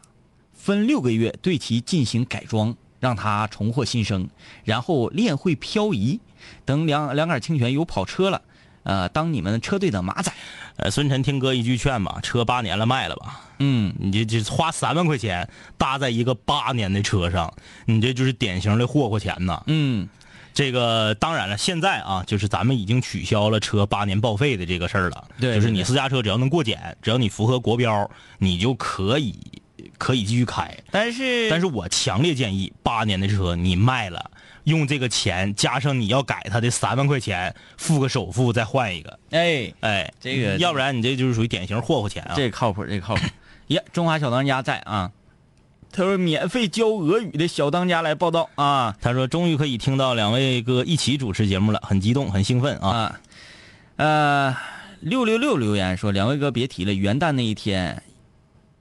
[0.53, 4.29] 分六个月对其进行改装，让它重获新生，
[4.63, 6.19] 然后练会漂移。
[6.65, 8.41] 等两两杆清泉有跑车了，
[8.83, 10.31] 呃，当你们车队的马仔。
[10.77, 13.41] 呃，孙晨听哥一句劝吧，车八年了卖了吧。
[13.59, 17.53] 嗯，你这这花三万块钱搭在一个八年的车上，
[17.85, 19.61] 你这就是典型的霍霍钱呐。
[19.67, 20.07] 嗯，
[20.53, 25.27] 这个当然了，现在啊，就是咱们已经取消了车八年报废的这个事儿了。
[25.39, 29.37] 对就是你私家车只要能过检，只要你符合国标，你就可以
[30.01, 30.75] 可以继续开。
[30.89, 34.31] 但是但是我强烈建议，八年的车你卖了，
[34.63, 39.19] 用这个钱加上你要改它的三万块钱，付个首付再换一个。
[39.29, 42.33] 哎，哎，这个要不然你这就是属于典型霍霍钱啊。
[42.35, 43.21] 这个靠谱，这个靠谱。
[43.75, 45.11] 呀，中华小当家在啊。
[45.93, 52.89] 他说免费教俄语的小当家来报道啊他说：“终于可以听到两位哥一起主持节目了，很激动，很兴奋啊！
[52.89, 53.19] 啊，
[53.97, 54.57] 呃，
[55.01, 58.01] 六六六留言说两位哥别提了，元旦那一天，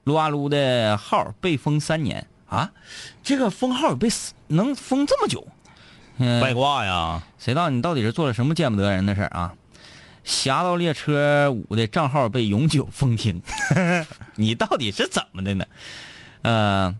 [0.03, 2.71] 撸啊撸的号被封三年啊，
[3.23, 4.09] 这个封号被
[4.47, 5.47] 能封这么久？
[6.17, 9.53] 嗯，外挂呀，谁知道你到底是做了什么见不得人的事儿啊？
[10.23, 13.41] 侠盗猎车五的账号被永久封停，
[14.35, 15.65] 你到底是怎么的呢？
[16.43, 16.95] 呃，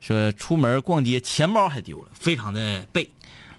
[0.00, 3.08] 说出门逛街钱包还丢了，非常的背。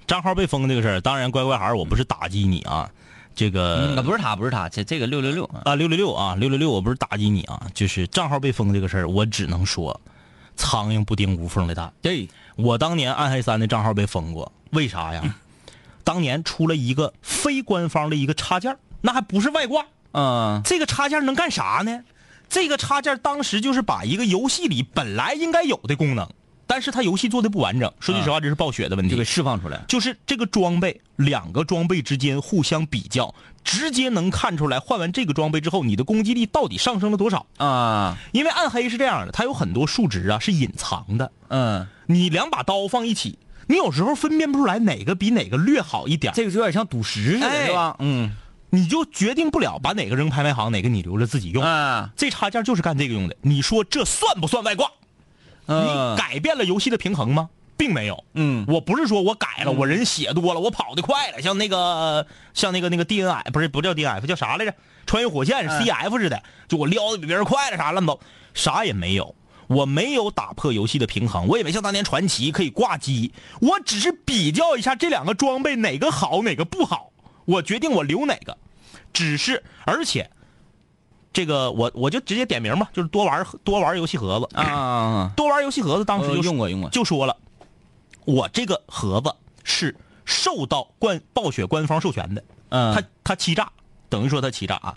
[0.06, 2.92] 账号被封这个事儿，当然乖乖孩儿，我不是打击你啊，
[3.36, 10.00] 这个、啊，不是他，不是他，这这个六六六啊，啊六六六啊六六六，我不是打击你啊，就是账号被封这个事儿，我只能说，
[10.56, 11.92] 苍蝇不叮无缝的蛋。
[12.02, 15.36] 对，我当年暗黑三的账号被封过，为啥呀？
[16.04, 22.04] 当年出了一个非官方的一个插件那还不是外挂，嗯这个插件能干啥呢？
[22.48, 26.30] 这个插件当时就是把一个游戏里本来应该有的功能，
[26.68, 27.92] 但是它游戏做的不完整。
[28.00, 29.12] 说句实话，这是暴雪的问题。
[29.12, 29.84] 就给释放出来。
[29.88, 37.46] 就是这个装备，两个装备之间互相比较，直接能看出来换完这个装备之后，你的攻击力到底上升了多少。
[37.58, 47.96] 啊，因为暗黑是这样的，它有很多数值啊是隐藏的，嗯，你两把刀放一起，你有时候分辨不出来哪个比哪个略好一点，这个就有点像赌石似的，哎是吧？
[48.00, 48.32] 嗯
[48.72, 51.64] 你就决定不了把哪个扔拍卖行，哪个你留着自己用。
[51.64, 53.36] 啊，这插件就是干这个用的。
[53.42, 54.92] 你说这算不算外挂？
[55.68, 57.50] 嗯你改变了游戏的平衡吗？
[57.78, 58.24] 并没有。
[58.34, 64.74] 嗯我不是说我改了，我人血多了，我跑得快了，像那个像那个那个 D N F 不是不叫 D N F 叫啥来着？
[65.06, 68.20] 穿越火线是 C F 似的，就我撩的比别人快了啥乱糟，
[68.54, 69.36] 啥也没有。
[69.68, 77.12] 我没有打破游戏的平衡，我也没像当年传奇可以挂机，我只是比较一下这两个装备哪个好哪个不好，
[77.46, 78.58] 我决定我留哪个。
[79.12, 80.30] 只是而且，
[81.36, 87.36] 这个我我就直接点名吧，就是多玩多玩游戏盒子啊，多玩游戏盒子当时就呃用过用过就说了，
[88.24, 89.94] 我这个盒子是
[90.24, 93.70] 受到官暴雪官方授权的，嗯他他欺诈，
[94.08, 94.96] 等于说他欺诈啊。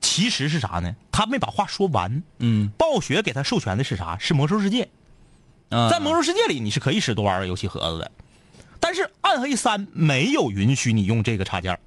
[0.00, 0.94] 其实是啥呢？
[1.10, 2.22] 他没把话说完。
[2.38, 4.16] 嗯暴雪给他授权的是啥？
[4.20, 4.88] 是魔兽世界。
[5.70, 8.10] 嗯，在魔兽世界里，你是可以使多玩游戏盒子的，
[8.78, 11.80] 但是暗黑三没有允许你用这个插件儿。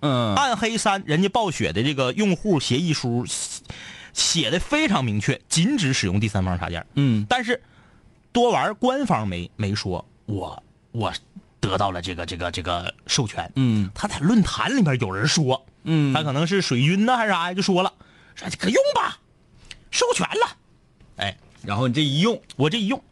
[0.00, 0.34] 嗯。
[0.34, 3.62] 暗黑三，人家暴雪的这个用户协议书写
[4.12, 6.86] 写的非常明确，禁止使用第三方插件。
[6.94, 7.26] 嗯。
[7.28, 7.62] 但是
[8.32, 11.12] 多玩官方没没说，我我
[11.60, 13.50] 得到了这个这个这个授权。
[13.56, 13.90] 嗯。
[13.94, 16.12] 他在论坛里面有人说，嗯。
[16.14, 17.92] 他可能是水军呢还是啥呀，就说了，
[18.34, 19.18] 说可用吧，
[19.90, 20.56] 授权了。
[21.16, 23.02] 哎，然后你这一用，我这一用，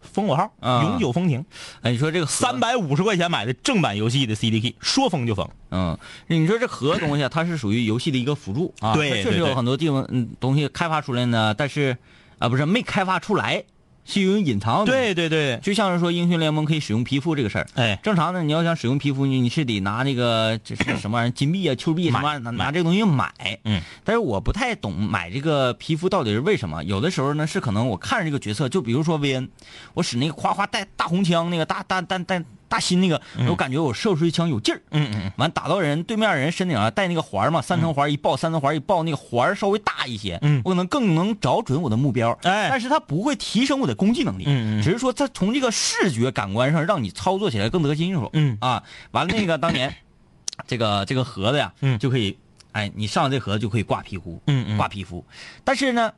[0.00, 1.44] 封我号，啊永久封停。
[1.82, 5.48] 哎，你说这个三，百五十块钱买的正版游戏的 CDK，说封就封。
[5.70, 11.96] 嗯，你说这核东西啊，它是属于游戏的一个辅助啊，确实有很多地方嗯东西开发出来呢，但是
[12.38, 13.64] 啊不是没开发出来，
[14.08, 23.30] 是有隐藏的。，对对对，就像是说英雄联盟可以使用皮肤这个事儿，哎，正常的你要想使用皮肤，你你是得拿那个这是什么玩意儿金币啊、Q 币什么拿拿这个东西买。
[23.64, 26.82] 嗯，但是我不太懂买这个皮肤到底是为什么。
[26.84, 29.48] 有的时候呢是可能我看着这个角色，就比如说薇恩，
[29.92, 34.80] 我使那个夸夸带大红枪那个大大大大大心那个，我感觉我射出去枪有劲儿。
[34.90, 42.38] 嗯嗯完打到人对面人身顶上带那个环嘛，三层环一爆，三层环一爆，那个环儿稍微大一些，嗯我可能更能找准我的目标。
[42.42, 48.28] 哎但是它不会提升我的攻击能力，嗯嗯只是说它从这个视觉感官上让你操作起来更得心应手。
[48.32, 49.94] 嗯啊，完了那个当年
[50.66, 52.36] 这个这个盒子呀，嗯就可以，
[52.72, 55.24] 哎，你上这盒子就可以挂皮肤，嗯嗯挂皮肤。
[55.64, 56.12] 但是呢，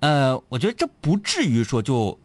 [0.00, 2.18] 呃，我觉得这不至于说就。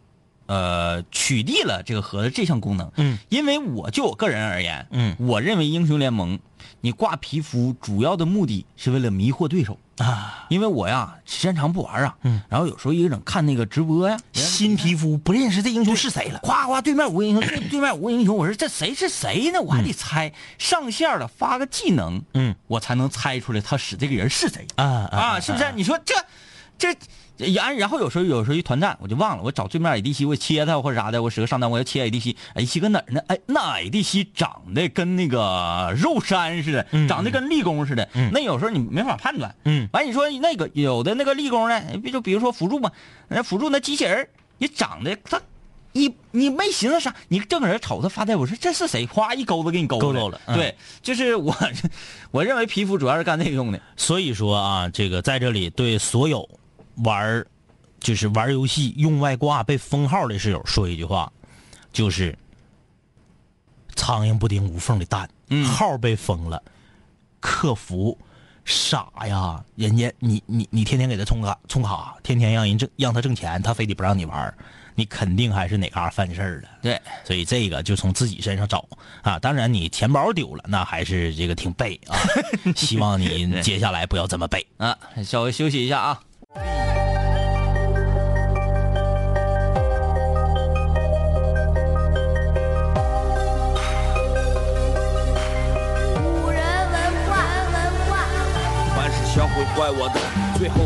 [0.46, 5.16] 呃，取缔了这个盒子这项功能，嗯，因为我就我个人而言，嗯。
[5.18, 6.38] 我认为英雄联盟，
[6.80, 16.40] 你挂皮肤主要的目的是为了迷惑对手，啊，因为我呀时间长不玩啊，嗯，然后有时候一个整看那个直播呀，新皮肤不认识这英雄是谁了。
[16.42, 19.60] 夸夸对面五个英雄，对 对面无英雄，我说这谁是谁呢？
[19.62, 22.54] 我还得猜，上线了发个技能，嗯。
[22.66, 24.66] 我才能猜出来他使这个人是谁。
[24.76, 25.72] 啊啊，是不是？
[25.74, 26.14] 你说这
[26.78, 26.94] 这。
[27.36, 33.20] 然然后有时候有时候一团战我就忘了，我找对面 ADC 我切他或者啥的，我使个上单我要切 ADC，ADC 搁哪儿呢？
[33.26, 39.52] 哎，那 ADC 长得跟那个肉山似的，嗯长得跟立功似的，嗯那有时候你没法判断。
[39.64, 42.92] 嗯完你说那个有的那个立功呢，比就比如说辅助嘛，
[43.26, 45.42] 那辅助那机器人儿你长得他
[45.90, 49.04] 你你没寻思啥，你正搁这瞅他发呆，我说这是谁？
[49.06, 51.52] 哗一钩子给你勾勾着了嗯对，就是我
[52.30, 53.80] 我认为皮肤主要是干这个用的。
[53.96, 56.48] 所以说啊，这个在这里对所有
[56.96, 57.46] 玩儿
[58.00, 61.32] 就是玩游戏用外挂被封号的室友说一句话，
[61.92, 62.36] 就是
[63.96, 66.62] 苍蝇不叮无缝的蛋，嗯号被封了，
[67.40, 68.16] 客服
[68.64, 74.56] 傻呀，人家你你你天天给他充卡充卡，天天让人挣让他挣钱，他非得不让你玩儿，
[74.94, 76.68] 你肯定还是哪嘎犯事儿了。
[76.80, 78.86] 对，所以这个就从自己身上找
[79.22, 79.38] 啊。
[79.38, 82.16] 当然，你钱包丢了，那还是这个挺背啊。
[82.76, 84.66] 希望你接下来不要这么背。
[84.76, 86.20] 啊，稍微休息一下啊。
[86.54, 86.60] 古
[96.50, 96.60] 人
[96.92, 97.32] 文化，
[97.72, 98.12] 文化。
[98.94, 100.20] 凡是想毁坏我的，
[100.56, 100.78] 最后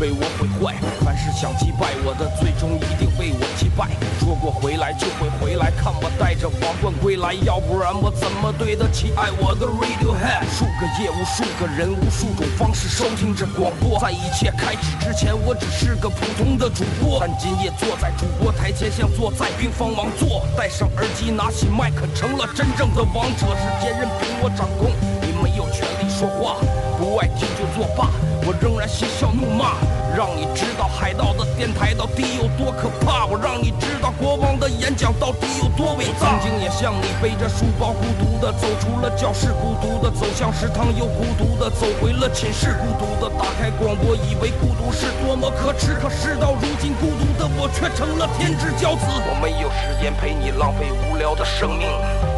[0.00, 0.72] 被我毁坏；
[1.04, 3.86] 凡是想击败我的，最终一定被我击败。
[4.18, 10.48] 说过回来就会回来，看我带着皇冠归来，要不然我怎么对得起爱我的 Radiohead？
[10.48, 14.00] 数个夜，无数个人，无数种方式收听着广播。
[14.00, 20.46] 在一切开始之前，我只是个普通的主播，但今夜坐在主播台前，像坐在冰封王座。
[20.56, 23.52] 戴上耳机，拿起麦克，成了真正的王者。
[23.52, 26.56] 世界任凭我掌控，你没有权利说话。
[26.96, 28.08] 不爱听就作罢，
[28.44, 29.72] 我仍然嬉笑怒骂，
[31.94, 36.38] 到底有多可怕，我让你知道国王的演讲到底有多伟大。
[36.40, 49.04] 曾经也像你背着书包孤独的走出了教室，孤独的走向食堂，又孤独的走回了寝室，孤独的打开广播，以为孤独是多么可耻，可事到如今，孤独的我却成了天之骄子。
[49.08, 51.88] 我没有时间陪你浪费无聊的生命。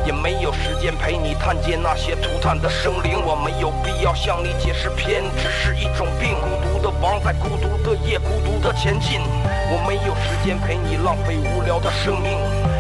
[0.05, 6.35] 也没有时间陪你探见那些涂炭的生灵，我没有必要向你解释偏执是一种病。
[6.41, 9.21] 孤独的王在孤独的夜，孤独的前进。
[9.71, 12.37] 我没有时间陪你浪费无聊的生命，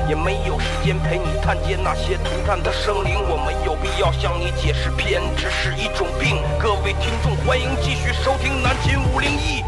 [0.09, 3.15] 也没有时间陪你探见那些涂炭的生灵。
[3.29, 6.43] 我没有必要向你解释偏执是一种病。
[6.59, 9.63] 各位听众，欢迎继续收听南秦五零一。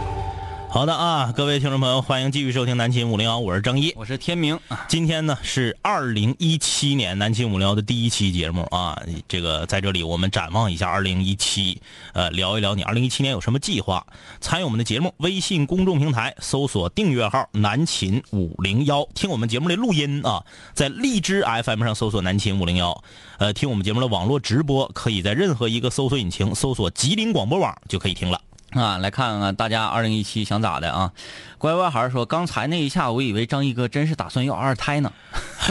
[0.75, 3.93] 好的啊，各位听众朋友，欢迎继续收听南秦五零幺，我是张一。
[3.95, 11.81] 我是天明啊，今天呢是二零一七年南秦五零幺的第一期节目啊，这个在这里我们展望一下二零一七，
[12.13, 14.05] 呃，聊一聊你二零一七年有什么计划。
[14.41, 23.05] 参与我们的节目，微信公众平台搜索订阅号“南秦五零幺”，听我们节目的录音啊，在荔枝 FM 上搜索“南秦五零幺”，
[23.39, 28.41] 呃，听我们节目的网络直播，可以在任何一个搜索引擎搜索“吉林广播网”就可以听了。
[28.75, 31.13] 啊，来看看大家二零一七想咋的啊？
[31.59, 35.13] 乖乖孩儿说，刚才那一下，我以为张毅哥真是打算要二胎呢。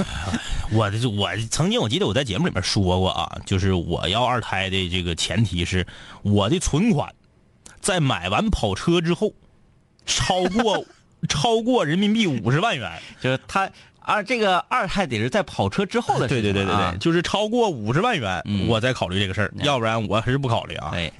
[0.71, 5.85] 我的我曾经我记得我在节目里面说过啊，就是我要二胎的这个前提是
[6.23, 7.13] 我的存款
[7.79, 9.33] 在买完跑车之后
[10.05, 10.83] 超过
[11.29, 12.91] 超过人民币五十万元。
[13.21, 16.53] 就是他二这个二胎得是在跑车之后的事情、啊。
[16.53, 20.89] 对对对对对，就是超过五十万元，嗯我再考虑这个事儿，要不然我还是不考虑啊。
[20.91, 21.13] 对，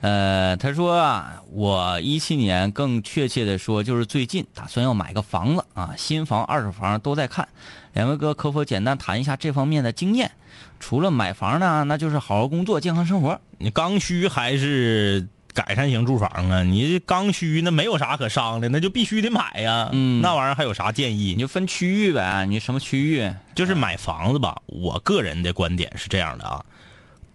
[0.00, 7.48] 呃，他说啊，我一七年更确切的说，就是最近打算要买个房子啊，新房、二手房都在看。
[7.94, 10.30] 两位哥可否简单谈一下这方面的经验？
[10.78, 13.40] 除了买房呢，那就是好好工作、健康生活。
[13.58, 16.62] 你刚需还是改善型住房啊？
[16.62, 19.88] 你这刚需那没有啥可商量，那就必须得买呀。
[19.92, 21.36] 嗯那玩意儿还有啥建议你？
[21.36, 23.32] 就分区域呗，你什么区域？
[23.54, 26.62] 就是买房子吧，我个人的观点是这样的啊，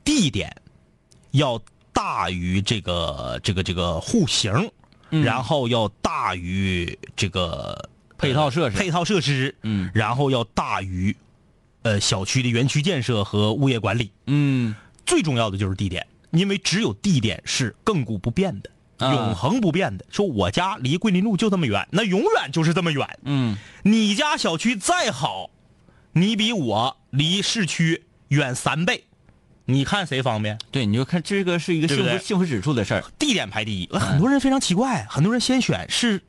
[0.03, 0.55] 地点
[1.31, 1.59] 要
[1.99, 4.71] 大于这个这个这个户型，
[5.09, 5.21] 嗯。
[5.21, 8.77] 然后要大于这个配套设施。
[8.77, 9.91] 配套设施，嗯。
[9.93, 11.13] 然后要大于
[11.81, 14.13] 呃小区的园区建设和物业管理。
[14.27, 14.73] 嗯。
[15.05, 18.69] 最重要的就是地点，因为只有地点是亘古不变的。
[19.05, 19.13] 啊。
[19.13, 23.19] 永恒不变的，说我家离桂林路就这么远，那永远就是这么远。
[23.25, 23.57] 嗯。
[23.83, 25.49] 你家小区再好，
[26.13, 29.03] 你比我离市区远三倍，
[29.69, 30.58] 你看谁方便？
[30.71, 33.03] 对，你就看这个是一个幸福幸福指数的事儿。
[33.19, 33.88] 地点排第一。
[33.91, 36.21] 很多人非常奇怪，很多人先选是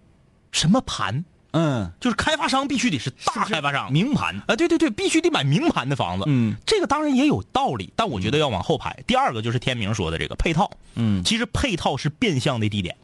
[0.52, 1.24] 什么盘？
[1.52, 4.36] 嗯，就是开发商必须得是大开发商，名盘。
[4.46, 6.24] 啊，对对对，必须得买名盘的房子。
[6.28, 9.02] 嗯，这个当然也有道理，但我觉得要往后排。
[9.06, 12.94] 第二个就是天明说的这个配套，嗯其实配套是变相的地点。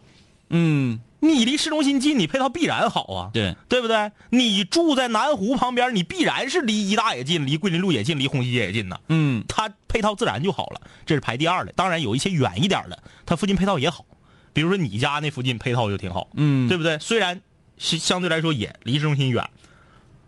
[0.51, 4.13] 嗯，你离市中心近，你配套必然好啊，对，对不对？
[4.31, 8.99] 你住在南湖旁边，你必然是离一大也近，离桂林路也近，离红旗街也近呢。
[9.09, 11.73] 嗯它配套自然就好了，这是排第二的。
[11.73, 14.05] 当然有一些远一点的，它附近配套也好，
[14.53, 16.99] 比如说你家那附近配套就挺好，嗯对不对？
[16.99, 17.41] 虽然
[17.79, 19.49] 是相对来说也离市中心远，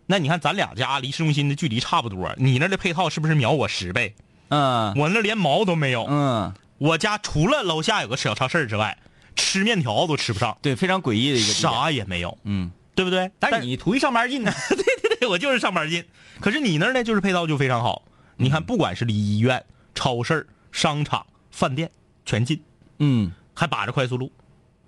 [0.07, 4.15] 那你看咱俩家离市中心的距离差不多，你那儿的配套是不是秒我十倍？
[4.51, 8.97] 嗯我那连毛都没有，嗯，我家除了楼下有个小超市之外，
[9.39, 11.53] 吃面条都吃不上，对，非常诡异的一个。
[11.55, 13.31] 啥也没有，嗯，对不对？
[13.39, 14.53] 但是你图一上班近呢。
[14.69, 16.05] 对对对，我就是上班近。
[16.41, 18.03] 可是你那儿呢，就是配套就非常好。
[18.37, 21.91] 你看，不管是离医院、超市、商场、饭店，
[22.27, 22.61] 全近，
[22.99, 24.31] 嗯还把着快速路，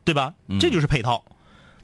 [0.05, 0.35] 对吧？
[0.61, 1.25] 这就是配套。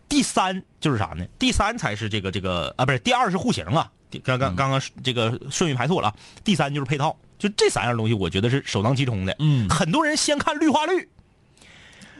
[0.08, 1.24] 第三就是啥呢？
[1.38, 3.90] 第三才是这个这个啊，不是第二是户型啊。
[4.22, 6.14] 刚刚刚刚这个顺序排错了啊。
[6.44, 9.34] 第三就是配套，就这三样东西，我觉得是首当其冲的。
[9.40, 11.08] 嗯很多人先看绿化率。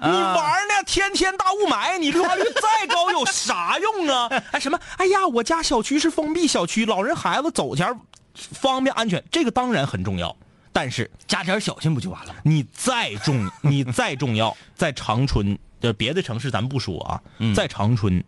[0.01, 0.75] 你啊玩呢？
[0.87, 4.29] 天天大雾霾，你绿化率再高有啥用啊？
[4.53, 4.79] 哎，什么？
[4.99, 7.99] 哎呀，我家小区是封闭小区，老人孩子走前
[8.35, 10.35] 方便安全，这个当然很重要。
[10.73, 12.41] 但是加点小心不就完了吗？
[12.45, 17.21] 你再重， 你再重要，在长春，呃，别的城市咱不说啊，
[17.55, 18.23] 在长春，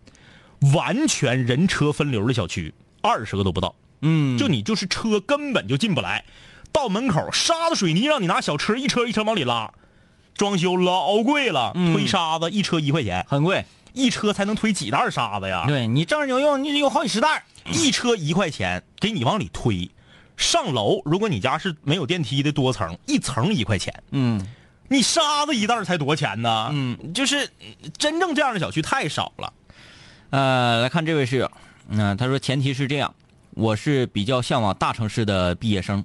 [0.74, 3.74] 完全人车分流的小区，二十个都不到。
[4.00, 6.24] 嗯就你就是车根本就进不来，
[6.72, 9.70] 到门口沙子水泥让你拿小车一车一车往里拉，
[10.38, 13.66] 装修老贵了，推沙子一车一块钱，很贵。
[13.92, 15.64] 一车才能推几袋沙子呀？
[15.66, 17.44] 对你正儿扭用，你得有好几十袋。
[17.72, 19.90] 一车一块钱给你往里推，
[20.36, 24.46] 上楼如果你家是没有电梯的多层，一层一块钱，嗯
[24.88, 26.70] 你沙子一袋才多少钱呢？
[26.72, 29.52] 嗯，就是嗯真正这样的小区太少了。
[30.30, 31.50] 呃，来看这位室友，
[31.88, 33.12] 嗯、他说前提是这样，
[33.50, 36.04] 我是比较向往大城市的毕业生，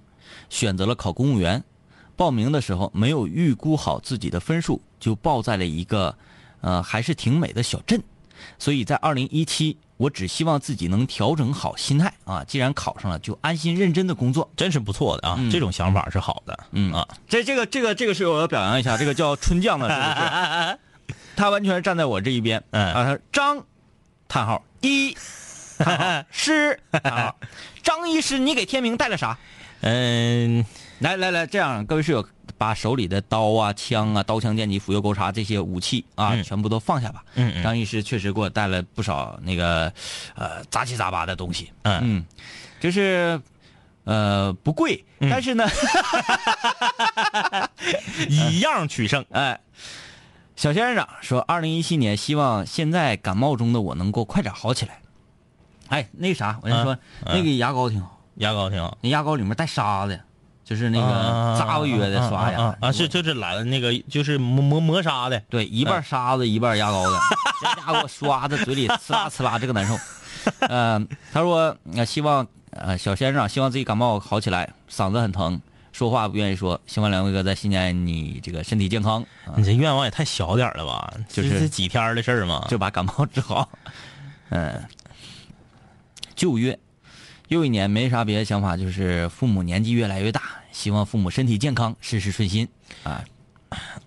[0.50, 1.64] 选择了考公务员。
[2.16, 6.16] 报名的时候没有预估好自己的分数，就报在了一个，
[6.62, 8.02] 呃，还是挺美的小镇。
[8.60, 14.50] 所以在二零一七，我只希望自己能调整好心态啊，既然考上了，就安心认真的工作。
[14.58, 16.60] 真是不错的啊，这种想法是好的。
[16.72, 21.18] 嗯啊，这这个这个这个是我要表扬一下，这个叫春酱的，是不是？
[21.36, 22.64] 他完全站在我这一边。
[22.72, 23.66] 嗯啊，他说张，
[24.28, 25.16] 叹号一，
[26.32, 27.36] 师，叹号
[27.82, 29.38] 张医师，你给天明带了啥？
[29.82, 30.66] 嗯，
[31.04, 32.26] 来来来，这样各位室友，
[32.58, 37.26] 把手里的刀啊、枪啊、刀枪剑戟斧钺钩叉这些武器啊，嗯全部都放下吧。
[37.36, 39.92] 嗯嗯张医师确实给我带了不少那个
[40.34, 41.70] 呃杂七杂八的东西。
[41.82, 42.26] 嗯嗯，
[42.80, 43.38] 就是
[44.06, 45.68] 呃不贵，嗯但是呢，
[48.30, 49.26] 一样取胜。
[49.32, 49.60] 哎，
[50.56, 55.02] 小先生说，二零一七年希望现在感冒中的我能够快点好起来。
[55.90, 56.94] 哎，那个啥，我跟你说，
[57.26, 58.98] 嗯那个牙膏挺好，牙膏挺好。
[59.02, 60.18] 那牙膏里面带沙子，
[60.74, 67.20] 就是那个扎过约的刷牙啊是就是来那个就是磨磨磨砂的，对，一半沙子一半牙膏的，
[67.62, 69.96] 这家伙刷的嘴里呲啦呲啦，这个难受。
[70.62, 71.00] 呃，
[71.32, 75.62] 他说呃希望呃小先生希望自己感冒好起来，嗓子很疼，
[75.92, 81.14] 说话不愿意说，希望两位哥在新年你这个身体健康，啊你这愿望也太小点了吧？
[81.30, 82.66] 就是几天的事儿嘛。
[82.68, 83.70] 就把感冒治好。
[84.50, 84.84] 嗯，
[86.36, 86.80] 旧月，
[87.50, 90.42] 又一年没啥别的想法，就是父母年纪越来越大，
[90.74, 92.68] 希望父母身体健康，事事顺心
[93.04, 93.24] 啊。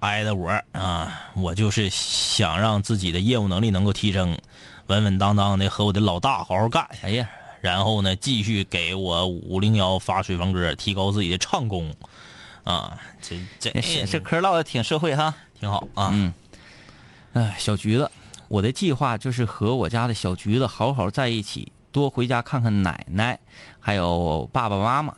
[0.01, 4.39] 挨的我啊，我就是想让自己的业务能力能够提升，
[4.87, 7.29] 稳稳当当的和我的老大好好干下去，哎呀，
[7.61, 11.93] 然后呢，继续给我五零幺发水房歌，提高自己的唱功，
[12.63, 15.35] 啊，这这这这嗑唠的挺社会哈。
[15.59, 16.11] 挺好啊。
[16.13, 16.33] 嗯，
[17.33, 18.09] 哎，小橘子，
[18.47, 23.37] 我的计划就是和我家的小橘子好好在一起，多回家看看奶奶，
[23.81, 25.13] 还有爸爸妈妈。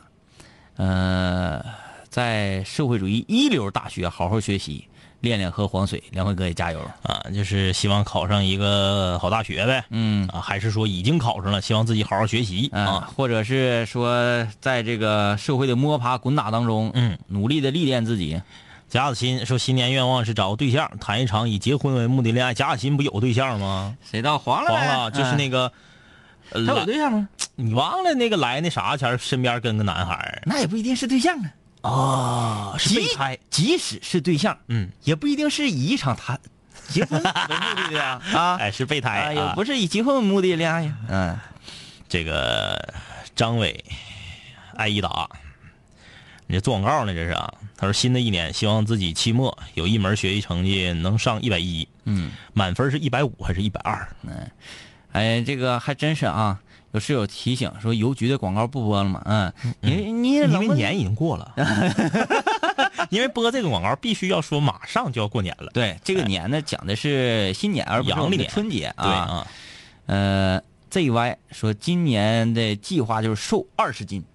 [0.79, 1.61] 呃，
[2.09, 4.87] 在社会主义一流大学好好学习，
[5.19, 6.01] 练练喝黄水。
[6.11, 6.79] 梁辉哥也加油。
[7.03, 9.83] 啊，就是希望考上一个好大学呗。
[9.89, 13.11] 嗯啊，还是说已经考上了，希望自己好好学习啊，啊。
[13.13, 18.41] 或者是说，在这个社会的摸爬滚打当中，嗯，努力的历练自己。
[18.87, 22.53] 贾子欣说，新年愿望是找个对象，谈一场以结婚为目的恋爱。
[22.53, 23.97] 贾子欣不有对象吗？
[24.09, 24.71] 谁到黄了？
[24.71, 25.71] 黄了，就是那个，
[26.51, 27.29] 他有对象吗？
[27.55, 31.51] 你忘了那个来那啥前身边跟个男孩儿那也不一定是对象啊。
[31.81, 33.37] 哦，是备胎。
[33.49, 36.39] 即使是对象，嗯，也不一定是以一场谈
[36.87, 38.55] 结婚为目的的呀啊。
[38.61, 39.53] 哎，是备胎啊，也啊。
[39.55, 40.97] 不是以结婚为目的的恋爱呀。
[41.09, 41.37] 嗯，
[42.07, 42.93] 这个
[43.35, 43.83] 张伟，
[44.75, 45.29] 艾依达，
[46.47, 47.13] 你这做广告呢？
[47.13, 47.53] 这是啊。
[47.77, 54.05] 他说新的一年希望自己期末有一门学习成绩能上一百一，嗯，满分是一百五还是一百二？
[55.11, 56.59] 哎，这个还真是啊。
[56.91, 59.21] 有室友提醒说邮局的广告不播了吗？
[59.25, 61.53] 嗯，你你因为年已经过了，
[63.11, 65.69] 因为播这个广告必须要说马上就要过年了。
[65.71, 69.03] 对这个年呢讲的是新年，而不是春节啊。
[69.03, 69.47] 对啊，
[70.07, 74.25] 呃，ZY 说今年的计划就是瘦二十斤，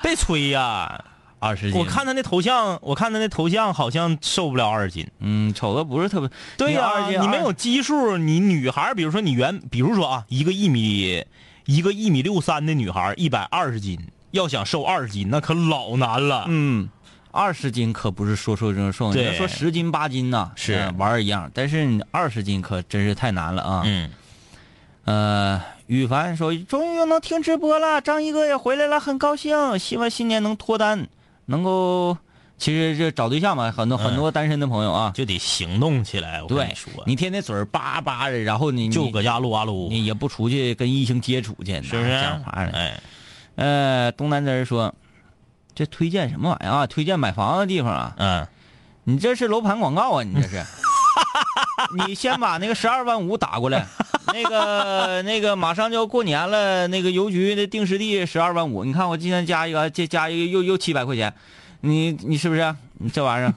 [0.00, 1.04] 别吹呀！
[1.44, 1.78] 二十斤。
[1.78, 5.06] 我看他那头像，我看他那头像好像瘦不了二十斤。
[5.20, 6.30] 嗯，瞅着不是特别。
[6.56, 11.24] 对呀、你没有基数，你女孩儿，比如说你原，比如说啊，一个一米，
[11.66, 13.98] 一个一米六三的女孩儿，一百二十斤，
[14.30, 16.46] 要想瘦二十斤，那可老难了。
[16.48, 16.88] 嗯，
[17.30, 23.82] 二十斤可不是说瘦就能瘦，你对要说十斤八斤呐，是呃玩儿一样，但是你二十斤可真是太难了啊。
[23.84, 24.10] 嗯，
[25.04, 31.06] 呃，羽凡说终于又能听直播了，张一哥也回来了，很高兴，希望新年能脱单，
[31.46, 32.16] 能够。
[32.56, 36.40] 其实这找对象嘛，很多、很多单身的朋友啊，就得行动起来。
[36.40, 42.10] 我跟你说，你天天嘴儿叭叭的，然后你你就搁家撸啊撸，你也不出去跟异性接触去，是不是？
[42.10, 42.70] 讲话呢？
[42.72, 43.00] 哎，
[43.56, 44.94] 呃，东南枝儿说，
[45.74, 46.86] 这推荐什么玩意儿啊？
[46.86, 48.14] 推荐买房的地方啊？
[48.18, 48.46] 嗯，
[49.02, 50.22] 你这是楼盘广告啊？
[50.22, 50.64] 你这是？
[52.06, 53.84] 你先把那个十二万五打过来，
[54.32, 61.32] 那个那个马上就要过年了，那个邮局的定时地十二万五，你看我今天加一个，这加一个又又七百块钱，
[61.80, 62.74] 你你是不是？
[62.98, 63.52] 你这玩意儿，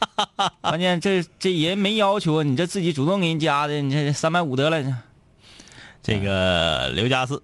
[0.60, 4.98] 关键这这人没要求，你这自己主动给人加的，你这三百五得了。
[6.02, 7.42] 这个刘家四，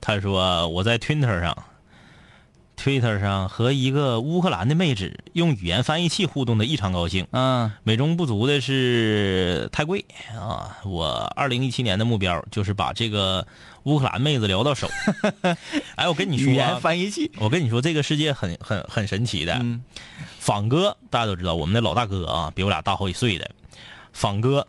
[0.00, 1.56] 他说我在 Twitter 上
[2.82, 7.26] ，Twitter 上和一个乌克兰的妹纸用语言翻译器互动的异常高兴。
[7.32, 10.04] 嗯美中不足的是太贵
[10.34, 10.78] 啊！
[10.84, 13.46] 我二零一七年的目标就是把这个
[13.82, 14.88] 乌克兰妹子聊到手。
[15.96, 17.30] 哎，我跟你说、语言啊，翻译器。
[17.36, 19.54] 我跟你说，这个世界很很很神奇的。
[19.60, 19.82] 嗯
[20.38, 23.50] 仿哥大家都知道，我们的老大哥啊，比我俩大好几岁的。
[24.12, 24.66] 仿哥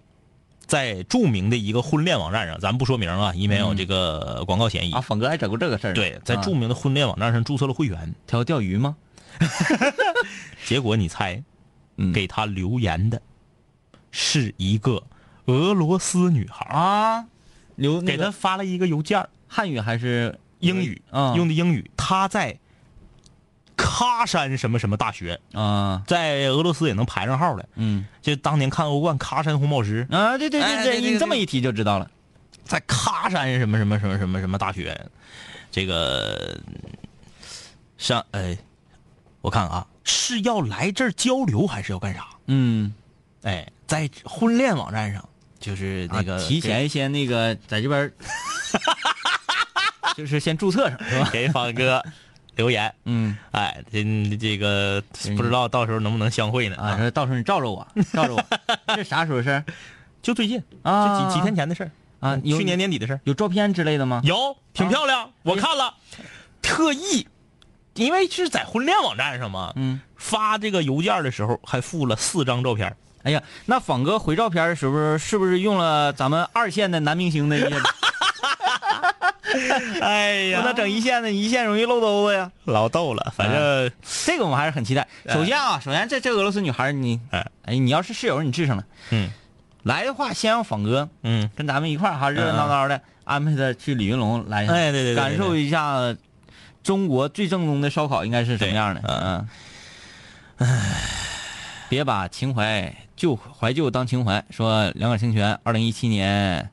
[0.71, 4.93] 在著名的一个婚恋网站上，咱不说名啊，以免有这个广告嫌疑。
[4.93, 5.93] 啊，峰哥还整过这个事儿。
[5.93, 8.95] 对，在啊著名的婚恋网站上注册了会员，他要钓鱼吗？
[10.65, 11.43] 结果你猜，
[11.97, 13.21] 嗯给他留言的
[14.11, 15.03] 是一个
[15.47, 17.25] 俄罗斯女孩，啊，
[17.75, 21.33] 留给他发了一个邮件，汉语还是英语啊？
[21.35, 22.57] 用的英语，他在
[24.01, 27.63] 喀山什么什么大学，啊在俄罗斯也能排上号了。
[27.75, 32.09] 嗯就当年看欧冠喀山红宝石，啊，对对对哎对你这么一提就知道了。
[32.63, 34.99] 在喀山什么什么什么什么什么大学，
[35.69, 36.57] 这个
[37.99, 38.57] 上哎，
[39.41, 42.27] 我看看啊，是要来这儿交流还是要干啥？
[42.47, 42.91] 嗯，
[43.43, 45.23] 哎，在婚恋网站上，
[45.59, 48.11] 就是那个、啊提前先那个在这边，
[50.17, 51.29] 就是先注册上是吧？
[51.31, 52.03] 给方哥
[52.55, 54.03] 留言，嗯哎，这
[54.37, 55.01] 这个
[55.37, 56.75] 不知道到时候能不能相会呢？
[56.77, 58.43] 啊，说到时候你罩着我，罩着我，
[58.95, 59.63] 这啥时候的事儿
[60.21, 61.19] 就最近，啊？
[61.19, 62.37] 就几几天前的事儿啊？
[62.43, 63.19] 有去年年底的事儿。
[63.23, 64.21] 有照片之类的吗？
[64.23, 65.95] 有，挺漂亮，我看了，
[66.61, 67.27] 特意，
[67.95, 72.95] 因为是在婚恋网站上嘛，嗯，发这个邮件的时候还附了四张照片。
[73.23, 77.69] 哎呀，那仿哥回照片的时候，是不是用了咱们二线的男明星的一些？
[80.01, 82.51] 哎呀，那整一线的，一线容易漏兜子呀。
[82.65, 83.91] 老逗了，反正
[84.25, 85.07] 这个我们还是很期待。
[85.27, 88.83] 首先啊，首先这这俄罗斯女孩，你哎哎，你要是室友，你治上了。
[89.11, 89.31] 嗯
[89.83, 96.15] 来的话，先让仿哥嗯，跟咱们一块儿哈，热热闹闹的安排他去李云龙来一下，哎对对对对感受一下
[96.83, 99.01] 中国最正宗的烧烤应该是什么样的。
[99.03, 99.47] 嗯
[100.59, 101.01] 嗯，唉，
[101.89, 104.43] 别把情怀旧怀旧当情怀。
[104.51, 106.69] 说两杆清泉，二零一七年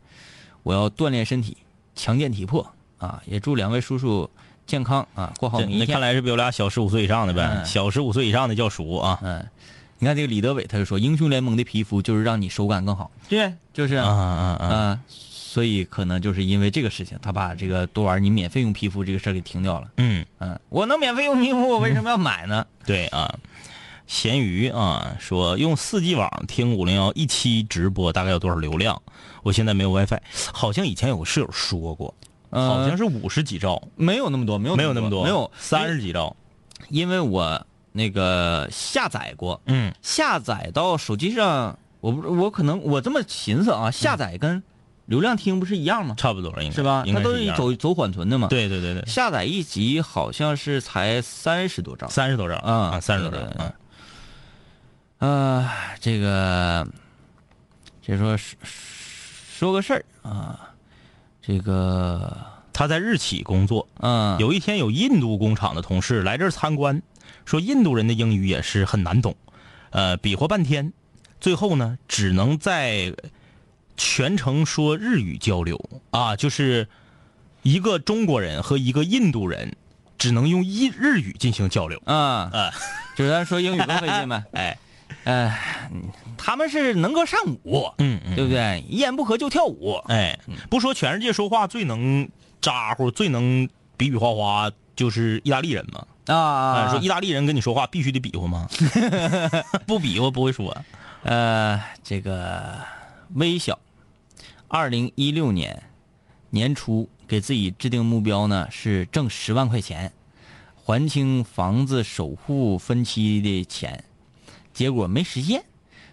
[0.63, 1.57] 我要锻炼身体，
[1.99, 2.65] 强健体魄
[2.99, 3.21] 啊！
[3.27, 4.31] 也祝两位叔叔
[4.67, 6.01] 健康啊，过好每一天那看。
[6.01, 9.45] 来是比我俩小十五岁以上的呗，嗯小十五岁以上的叫叔啊嗯，
[9.99, 14.69] 你看这个李德伟，他就说英雄联盟的皮肤就是让你手感更好，对，就是啊啊啊！
[14.71, 19.89] 嗯，所以可能就是因为这个事情，他把这个多玩你免费用皮肤这个事儿给停掉了。
[19.97, 22.65] 嗯，嗯，我能免费用皮肤，我为什么要买呢？
[22.87, 23.35] 对啊。
[24.09, 29.01] 咸鱼啊，说用四 G 网听五零幺一期直播大概有多少流量？
[29.43, 30.19] 我现在没有 WiFi，
[30.53, 32.15] 好像以前有个室友说过，
[32.49, 36.35] 呃好像是五十几兆，没有那么多，没有没有那么多，没有三十几兆。
[36.89, 44.63] 因为我那个下载过，嗯下载到手机上，我不我可能我这么寻思啊，下载跟
[45.05, 46.15] 流量听不是一样吗？
[46.17, 47.05] 差不多应该是吧？
[47.13, 52.09] 它都是走走缓存的嘛。，对对对对，下载一集好像是才三十多兆。
[52.09, 53.67] 三十多兆啊啊，三十多兆对
[55.19, 55.29] 对对啊。
[55.29, 56.87] 啊，这个，
[58.03, 60.71] 这说说说个事儿啊，
[61.43, 62.37] 这个，
[62.73, 67.03] 他在日企工作，嗯，有一天有印度工厂的同事来这儿参观，
[67.45, 69.35] 说印度人的英语也是很难懂，
[69.91, 70.93] 呃，比划半天，
[71.41, 73.13] 最后呢只能在
[73.97, 76.87] 全程说日语交流啊，就是
[77.63, 79.75] 一个中国人和一个印度人
[80.17, 82.01] 只能用一日语进行交流。
[82.05, 82.15] 啊
[82.53, 82.71] 啊，
[83.17, 84.45] 就是咱说英语更费劲呗。
[84.55, 84.79] 哎，
[85.29, 85.91] 哎，
[86.39, 88.83] 他们是能歌善舞，嗯嗯，对不对？
[88.89, 90.01] 一言不合就跳舞。
[90.09, 90.39] 哎，
[90.71, 92.27] 不说全世界说话最能
[92.63, 93.69] 咋呼、最能
[93.99, 96.07] 比比划划，就是意大利人嘛。
[96.27, 98.67] 啊啊，说意大利人跟你说话必须得比划吗？
[99.87, 100.75] 不比划 不会说。
[101.25, 102.79] 呃，这个
[103.35, 103.79] 微小，
[104.67, 105.83] 二零一六年
[106.49, 110.11] 年初给自己制定目标呢是挣十万块钱，
[110.85, 114.05] 还清房子首付分期的钱，
[114.79, 115.65] 结果没实现，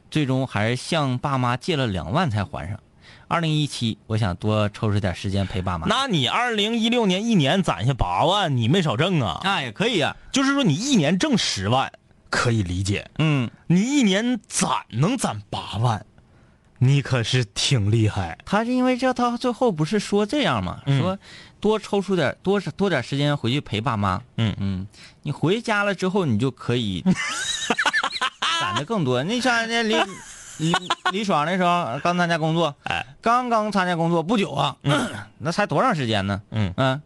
[0.09, 2.79] 最终还是向爸妈借了两万才还上。
[3.27, 5.85] 二零一七，我想多抽出点时间陪爸妈。
[5.85, 9.39] 那你二零一六年一年攒下八万，你没少挣啊。
[9.43, 11.91] 那也可以啊，就是说你一年挣十万
[12.31, 16.03] 可以理解，嗯，你一年攒能攒八万，
[16.79, 18.35] 你可是挺厉害。
[18.45, 20.81] 他是因为这，他最后不是说这样吗？
[20.87, 21.19] 嗯说
[21.59, 24.19] 多抽出点多多点时间回去陪爸妈。
[24.37, 24.87] 嗯嗯，
[25.21, 27.03] 你回家了之后，你就可以
[28.59, 29.23] 攒的更多。
[29.23, 29.95] 你像那李
[30.57, 30.73] 李
[31.11, 34.75] 李爽那时候刚参加工作，哎，刚刚参加工作不久啊，
[35.39, 36.41] 那才多长时间呢？
[36.51, 37.01] 嗯嗯，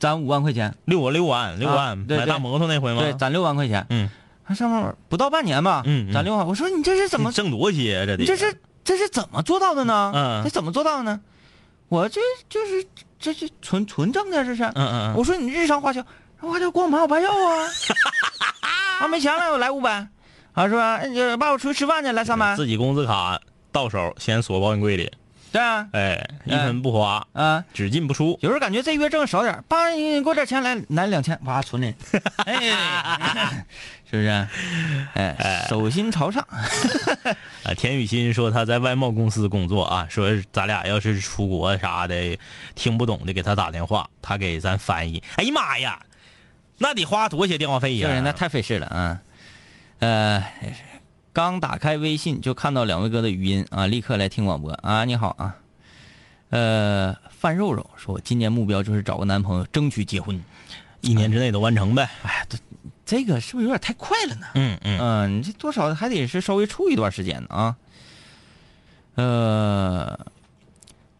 [0.00, 3.02] 攒五万块钱，六万六万六万，买大摩托那回吗？
[3.02, 3.86] 对，攒六万块钱。
[3.90, 4.08] 嗯，
[4.46, 6.46] 他上面不到半年吧，嗯嗯攒六万。
[6.46, 8.24] 我说你这是怎么挣多些啊这得？
[8.24, 10.12] 这是这是怎么做到的呢？
[10.14, 11.20] 嗯这怎么做到的呢？
[11.88, 12.84] 我这就是
[13.18, 14.64] 这是纯纯挣的，这是。
[14.64, 16.04] 嗯嗯嗯，我说你日常花销，
[16.40, 17.62] 花销光买我白药 啊，
[19.00, 20.06] 啊没钱了我来五百，
[20.58, 20.80] 啊说？
[20.80, 23.40] 哎你爸我出去吃饭去，来三百，自己工资卡
[23.70, 25.08] 到手先锁保险柜里，
[25.52, 28.36] 对啊，哎，一分不花，啊，只进不出。
[28.42, 31.94] 有时候感觉这月挣少点，爸你给我点钱来来两千，哇存里，
[32.44, 33.64] 哎，
[34.10, 34.48] 是不是？
[35.14, 36.44] 哎，手心朝上，
[37.62, 42.36] 啊，田雨欣说他在外贸公司工作啊，说咱俩要是出国啥的
[42.74, 45.22] 听不懂的，给他打电话，他给咱翻译。
[45.36, 46.00] 哎呀妈呀，
[46.78, 48.08] 那得花多些电话费呀！
[48.08, 49.20] 这人那太费事了啊。
[50.00, 50.44] 呃，
[51.32, 55.04] 刚打开微信就看到两位哥的语音啊，立刻来听广播啊。
[55.04, 55.56] 你好啊，
[56.50, 60.40] 呃，范肉肉说，我今年目标就是找个男朋友，争取结婚。
[61.00, 62.08] 一年之内都完成呗。
[62.22, 62.58] 哎呀，这
[63.04, 64.46] 这个是不是有点太快了呢？
[64.54, 67.76] 嗯嗯，嗯，你这多少还得是稍微处一段时间呢啊。
[69.16, 70.26] 呃，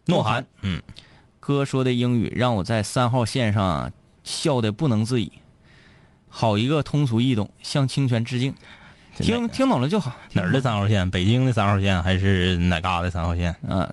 [0.06, 0.80] 诺涵，嗯，
[1.40, 5.32] 哥说的英语让我在三号线上笑的不能自已。
[6.28, 8.54] 好一个通俗易懂，向清泉致敬。
[9.16, 10.14] 听听懂了就好。
[10.32, 11.10] 哪儿的三号线？
[11.10, 13.54] 北京的三号线还是哪嘎的三号线？
[13.66, 13.88] 嗯，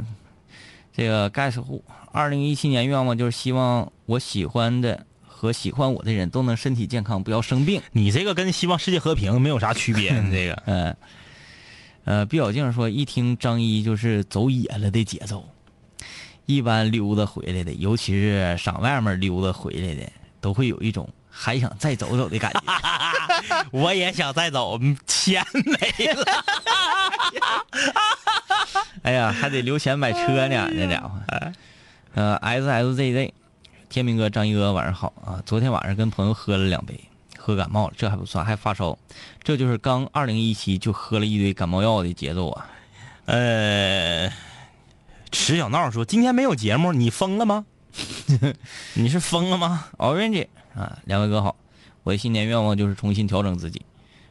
[0.93, 7.79] 这个盖世户，二零一七年愿望就是希望我喜欢的和和喜欢我的人都能身体健康，不要生病。
[7.91, 10.97] 你这个跟希望世界和平没有啥区别， 你这个嗯，
[12.03, 15.47] 呃，毕小静说，一听张一就是走野了的节奏，
[16.47, 20.11] 一般溜达回来的，尤其是上外面溜达回来的，
[20.41, 21.07] 都会有一种
[21.37, 22.61] 还想再走走的感觉。
[23.71, 26.25] 我也想再走，嗯钱没了。
[29.03, 31.11] 哎呀，还得留钱买车呢，那家伙。
[32.13, 33.33] 呃，S S Z Z，
[33.89, 35.43] 天明哥、张一哥，晚上好啊！
[35.45, 36.97] 昨天晚上跟朋友喝了两杯，
[37.37, 38.97] 喝感冒了，这还不算，还发烧，
[39.43, 42.67] 这就是刚二零一七就喝了一堆感冒药的节奏啊！
[43.25, 44.31] 呃，
[45.31, 47.65] 池小闹说今天没有节目，你疯了吗？
[48.95, 51.55] 你是疯了吗？Orange 啊，两位哥好，
[52.03, 53.81] 我的新年愿望就是重新调整自己，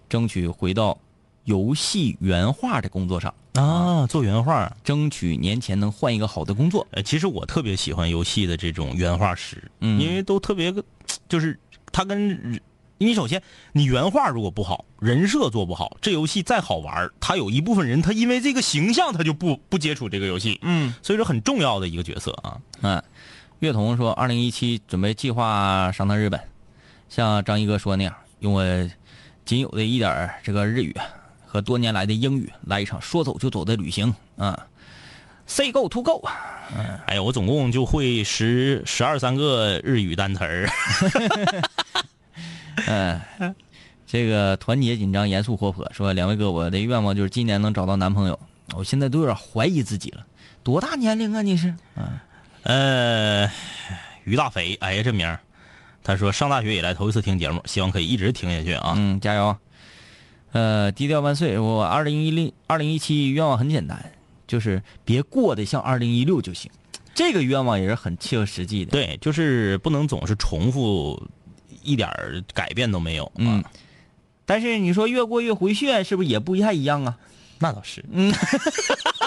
[0.09, 0.99] 争取回到
[1.45, 4.75] 游戏原画的工作上，啊，做原画。
[4.85, 6.87] 争取年前能换一个好的工作。
[6.91, 10.73] 呃，其实我特别喜欢游戏的这种原画师，嗯因为都特别，
[11.29, 11.59] 就是
[11.91, 12.61] 他跟人，
[12.99, 13.43] 因为首先
[13.73, 22.61] 你原画如果不好，人设做不好，这游戏再好玩儿，他有一部分人他因为这个形象他就不不接触这个游戏，嗯所以说很重要的一个角色啊。
[22.83, 23.03] 嗯，
[23.61, 26.41] 乐童说，二零一七准备计划上趟日本，
[27.09, 28.63] 像张一哥说那样，用我
[29.45, 30.95] 仅有的一点这个日语
[31.47, 34.67] 和多年来的英语，来一场说走就走的旅行啊。
[35.47, 36.27] Say go to go，
[37.07, 40.69] 哎呀，我总共就会十十二三个日语单词儿，
[42.87, 43.55] 嗯，
[44.07, 48.39] 这个团结紧张、严肃活泼，说两位哥，我的愿望就是今年能找到男朋友。
[48.75, 50.25] 我现在都有点怀疑自己了，
[50.63, 51.75] 多大年龄啊你是？
[52.65, 53.51] 呃，
[54.25, 55.39] 于大肥，哎呀这名儿，
[56.03, 58.95] 他说上大学以来头一次听节目，希望可以一直听下去啊。
[58.97, 59.57] 嗯，加油！
[60.53, 61.59] 呃，低调万岁！
[61.59, 64.13] 我二零一零、二零一七愿望很简单，
[64.47, 66.71] 就是别过得像二零一六就行。
[67.15, 71.23] 这个愿望也是很切合实际的。，对，就是不能总是重复，
[71.83, 73.31] 一点儿改变都没有。
[73.37, 73.71] 嗯啊，
[74.47, 77.19] 但是你说越过越回旋，是不是也不太一样啊？
[77.59, 78.05] 那倒是。
[78.11, 78.33] 嗯，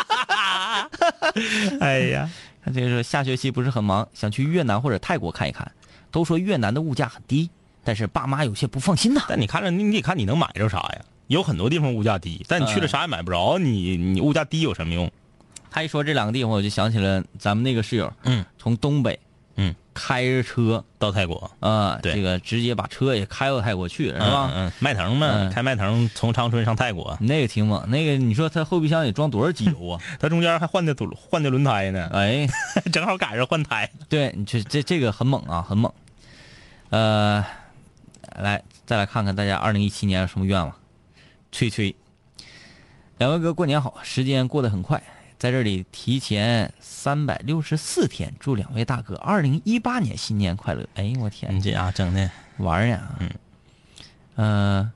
[1.80, 2.30] 哎呀，
[2.68, 5.72] 他这个说下学期不是很忙，想去越南或者泰国看一看。
[6.12, 7.50] 都说越南的物价很低，
[7.84, 9.24] 但是爸妈有些不放心呐。
[9.30, 11.02] 但你看着，你你得看你能买着啥呀？
[11.28, 15.10] 有很多地方物价低，但你去了啥也买不着，你你物价低有什么用？
[15.70, 19.20] 他一说这两个地方，我就想起了咱们那个室友，嗯，从东北，
[19.58, 24.52] 嗯，开着车到泰国啊、对这个直接把车也开到泰国去了，是吧？
[24.54, 30.02] 嗯，嗯迈腾嘛，嗯开迈腾从长春上泰国，那个挺猛，那个你说他后备箱得装多少机油啊？
[30.20, 32.48] 他中间还换的轮换的轮胎呢，哎，
[32.94, 33.90] 正好赶上换胎。
[34.08, 35.92] 对你这这这个很猛啊，很猛。
[36.90, 37.44] 呃，
[38.36, 40.74] 来再来看看大家二零一七年有什么愿望？
[41.52, 41.96] 吹吹，
[43.18, 45.02] 两位哥过年好，时间过得很快，
[45.38, 50.84] 在这里提前三百六十四天，祝两位大哥二零一八年新年快乐！
[50.96, 53.16] 哎，我天你，这啊整的，玩儿呀！
[53.20, 53.30] 嗯，
[54.36, 54.92] 呃，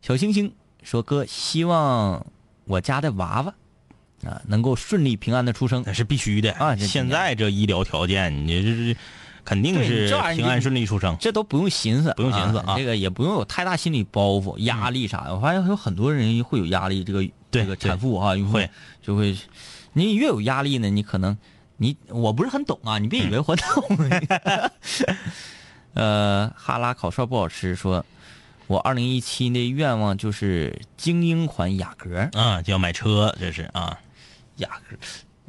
[0.00, 0.50] 小星星
[0.82, 2.24] 说哥，希望
[2.64, 3.54] 我家的娃娃
[4.24, 5.82] 啊能够顺利平安的出生。
[5.84, 8.96] 那是必须的啊现在这医疗条件，你这是
[9.44, 11.14] 肯定对是平安顺利出生。
[11.20, 15.34] 这都不用寻思，不用寻思啊这个也不用有太大心理包袱、压力啥的。
[15.34, 18.68] 我发现有很多人会有压力，这个对这个产妇啊，会
[19.02, 19.36] 就会，
[19.92, 21.36] 你越有压力呢，你可能
[21.76, 23.98] 你我不是很懂啊，你别以为我懂。
[25.94, 28.04] 呃，哈拉烤串不好吃，说
[28.66, 33.98] 我二零一七的愿望就是精英款雅阁，啊，就要买车，这是啊。
[34.56, 34.96] 雅阁，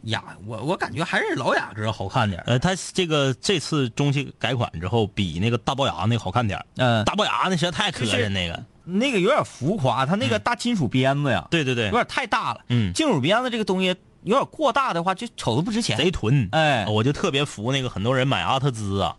[0.03, 2.43] 雅，我我感觉还是老雅阁好看点儿。
[2.45, 8.61] 呃，它这个这次中期改款之后，比那个大龅牙那个好看点儿嗯、大龅牙那实在太磕碜，那个。
[8.87, 12.61] 那个有点浮夸，它那个大金属鞭子呀，对对对有，点太大了。
[12.69, 13.87] 嗯金属鞭子这个东西
[14.23, 15.97] 有点过大的话，就瞅着不值钱。
[15.97, 16.47] 贼囤。
[16.51, 19.15] 哎我就特别服那个很多人买阿特兹啊，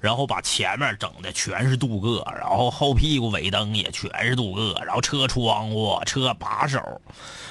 [0.00, 6.80] 然后把前面整的全是镀铬，然后后屁股尾灯也全是镀铬，然后车窗户、车把手，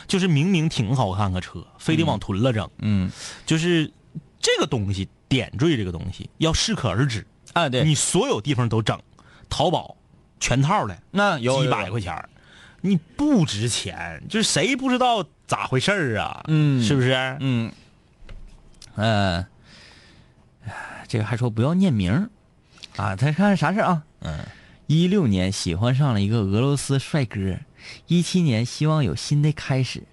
[0.08, 2.70] 就是明明挺好看个车，非得往囤了整。
[2.80, 3.10] 嗯
[3.46, 3.92] 就是
[4.40, 9.00] 这个东西点缀这个东西要适可而止，啊，对，你所有地方都整，
[9.50, 9.96] 淘宝
[10.42, 12.28] 全套的那有几百块钱儿。
[12.82, 16.44] 你不值钱，就是谁不知道咋回事儿啊？
[16.48, 16.84] 嗯。
[16.84, 17.14] 是不是？
[17.40, 17.72] 嗯，
[18.96, 19.46] 呃，
[21.08, 22.28] 这个还说不要念名儿。
[22.98, 24.04] 啊，他看啥事儿啊？
[24.22, 24.40] 嗯，
[24.88, 27.56] 一六年喜欢上了一个俄罗斯帅哥，
[28.08, 30.04] 一七年希望有新的开始，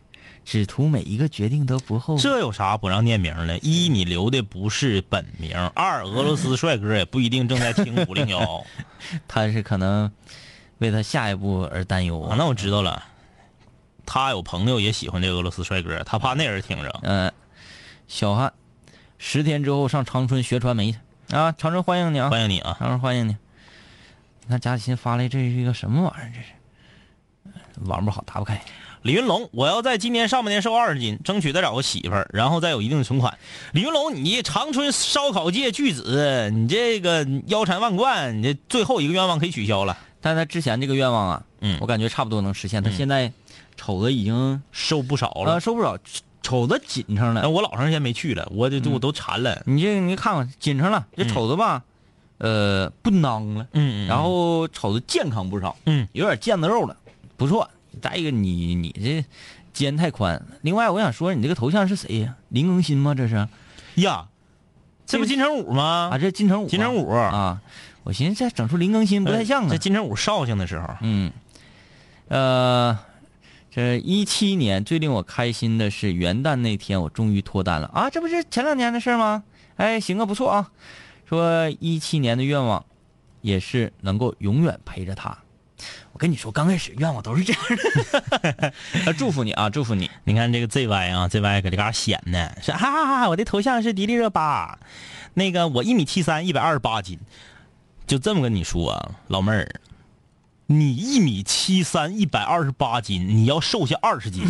[0.50, 2.22] 只图每一个决定都不后悔。
[2.22, 3.58] 这有啥不让念名的？
[3.58, 8.64] 一，你留的不是本名；二，俄罗斯帅哥也不一定正在听五零幺。
[9.28, 10.10] 他是可能
[10.78, 13.04] 为他下一步而担忧啊，那我知道了。
[14.06, 16.98] 他有朋友也喜欢这俄罗斯帅哥，他怕那人听着。
[17.02, 17.30] 嗯、
[18.06, 18.50] 小汉，
[19.18, 20.98] 十天之后上长春学传媒去。
[21.28, 22.74] 啊，长春欢迎你啊，欢迎你啊！
[22.78, 23.36] 长春欢迎你。
[24.44, 26.32] 你看贾喜新发来这是一个什么玩意儿？
[26.32, 28.58] 这是网不好，打不开。
[29.02, 33.38] 李云龙，我要在今年上半年瘦二十斤，争取再找个媳妇儿，然后再有一定的存款。
[33.72, 39.96] 李云龙，你长春烧烤界巨子，你这个腰缠万贯，你这最后一个愿望可以取消了。
[40.20, 42.82] 但他之前这个愿望啊，嗯我感觉差不多能实现。
[42.82, 43.32] 他现在
[43.76, 45.96] 瞅着已经瘦不少了呃，收不少，
[46.42, 47.42] 瞅着紧上了。
[47.42, 49.62] 但我老长时间没去了，我这我都馋了。
[49.64, 51.84] 你这你看看紧上了，这瞅着吧，
[52.38, 56.96] 呃，不囊了，嗯嗯然后瞅着健康不少，嗯，有点腱子肉了，
[57.36, 57.70] 不错。
[57.98, 59.24] 再一个你你这
[59.72, 60.42] 肩太宽。
[60.62, 62.36] 另外我想说，你这个头像是谁呀？
[62.48, 63.14] 林更新吗？
[63.14, 63.46] 这是
[63.96, 64.28] 呀，
[65.06, 66.10] 这不金城武吗？
[66.12, 67.60] 啊，这金城武啊，金城武啊，
[68.04, 69.78] 我寻思这整出林更新不太像啊这。
[69.78, 71.32] 金城武绍兴的时候，嗯，
[72.28, 72.98] 呃，
[73.70, 78.10] 这一七年最令我开心的是元旦那天，我终于脱单了啊！
[78.10, 79.44] 这不是前两年的事吗？
[79.76, 80.70] 哎，行啊，不错啊。
[81.28, 82.84] 说一七年的愿望，
[83.42, 85.36] 也是能够永远陪着他。
[86.12, 88.72] 我跟你说，刚开始愿望都是这样的。
[89.06, 90.10] 啊 祝福你啊，祝福你。
[90.24, 94.78] 你看这个 ZY 啊，ZY 搁这嘎显呢，是哈哈哈哈，我的头像是迪丽热巴，
[95.34, 97.18] 那个我一米七三，一百二十八斤，
[98.06, 99.80] 就这么跟你说啊，老妹儿，
[100.66, 104.42] 你一米七三，一百二十八斤，你要瘦下二十斤，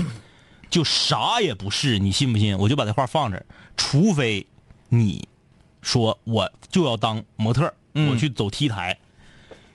[0.70, 2.56] 就啥也不是，你信不信？
[2.56, 3.44] 我就把这话放这儿，
[3.76, 4.46] 除非
[4.88, 5.28] 你
[5.82, 8.96] 说我就要当模特，嗯我去走 T 台。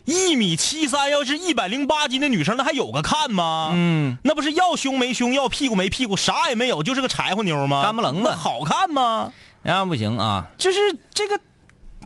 [0.05, 3.71] 一米七三，要是一百零八斤的女生，那还有个看吗？
[3.73, 7.83] 嗯，那不是要胸没胸，要屁股没屁股，啥也没有，就是个柴火妞吗？
[7.83, 9.31] 干不楞的那好看吗？
[9.61, 10.47] 那样不行啊。
[10.57, 10.79] 就是
[11.13, 11.39] 这个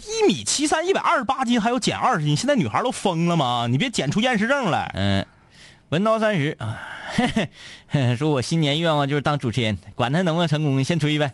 [0.04, 3.66] 一米七三，一百二十八斤，还有减二十斤，现在女孩都疯了吗？
[3.68, 4.92] 你别减出厌食症来。
[4.94, 5.26] 嗯，
[5.90, 6.80] 文刀三十啊，
[7.16, 7.50] 嘿嘿
[7.88, 11.34] 嘿说我新年愿望就是当主持人，管他能不能成功，先吹呗。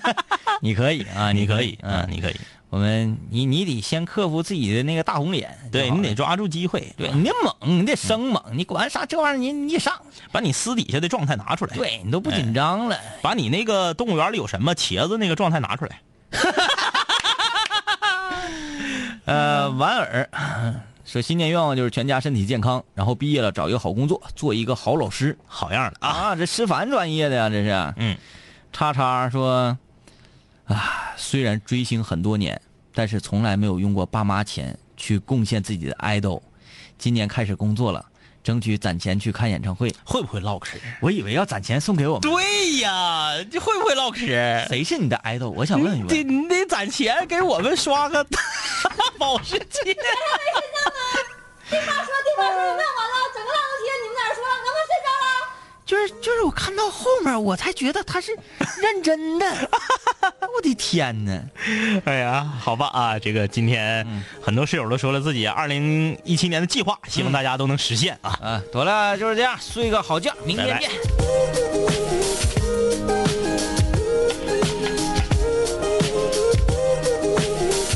[0.62, 2.36] 你可以啊，你可以，嗯嗯，，你可以，
[2.70, 9.92] 我们你你得先克服自己的那个大红脸，对你得抓住机会，对你得猛，你得生猛，你管啥这玩意儿你你得上，
[10.30, 12.96] 把你私底下的状态拿出来，，对你都不紧张了。
[13.20, 16.00] 把你那个动物园里有什么茄子那个状态拿出来。
[19.26, 20.30] 呃，婉儿
[21.04, 26.08] 说新年愿望就是全家身体健康，然后毕业了找一个好工作，做一个好老师好样的啊！
[26.08, 27.94] 啊，这师范专业的呀，这是。
[27.96, 28.16] 嗯，
[28.72, 29.76] 叉叉说，
[30.70, 32.60] 啊，虽然追星很多年，
[32.94, 36.40] 但是从来没有用过爸妈钱去贡献自己的 idol。
[36.96, 38.04] 今年开始工作了，
[38.44, 39.92] 争取攒钱去看演唱会。
[40.04, 40.78] 会不会唠嗑？
[41.00, 42.20] 我以为要攒钱送给我们。
[42.20, 44.18] 对呀，这会不会唠嗑？
[44.68, 45.50] 谁是你的 idol？
[45.50, 46.28] 我想问一你得问。
[46.28, 48.24] 你得攒钱给我们刷个
[49.18, 49.82] 保时捷。
[49.82, 49.96] 地
[51.76, 54.69] 方说地方说，问完了，整个浪头贴，你们在这说？
[55.90, 58.30] 就是就是，我看到后面我才觉得他是
[58.80, 59.68] 认真的。
[60.54, 61.42] 我的天哪！
[62.04, 64.06] 哎呀，好吧啊，这个今天
[64.40, 68.38] 很多室友都说了自己二零一七年的计划，希望大家都能实现啊。
[68.40, 70.90] 啊，得了，就是这样，睡个好觉，明天拜拜见。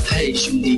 [0.05, 0.77] 嘿，兄弟，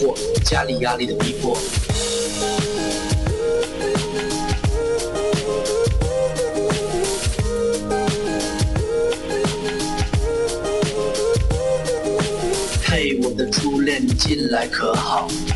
[0.00, 1.56] 惑，家里压力的逼迫。
[12.84, 15.28] 嘿，我的初恋，你近来可好？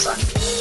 [0.00, 0.59] 三。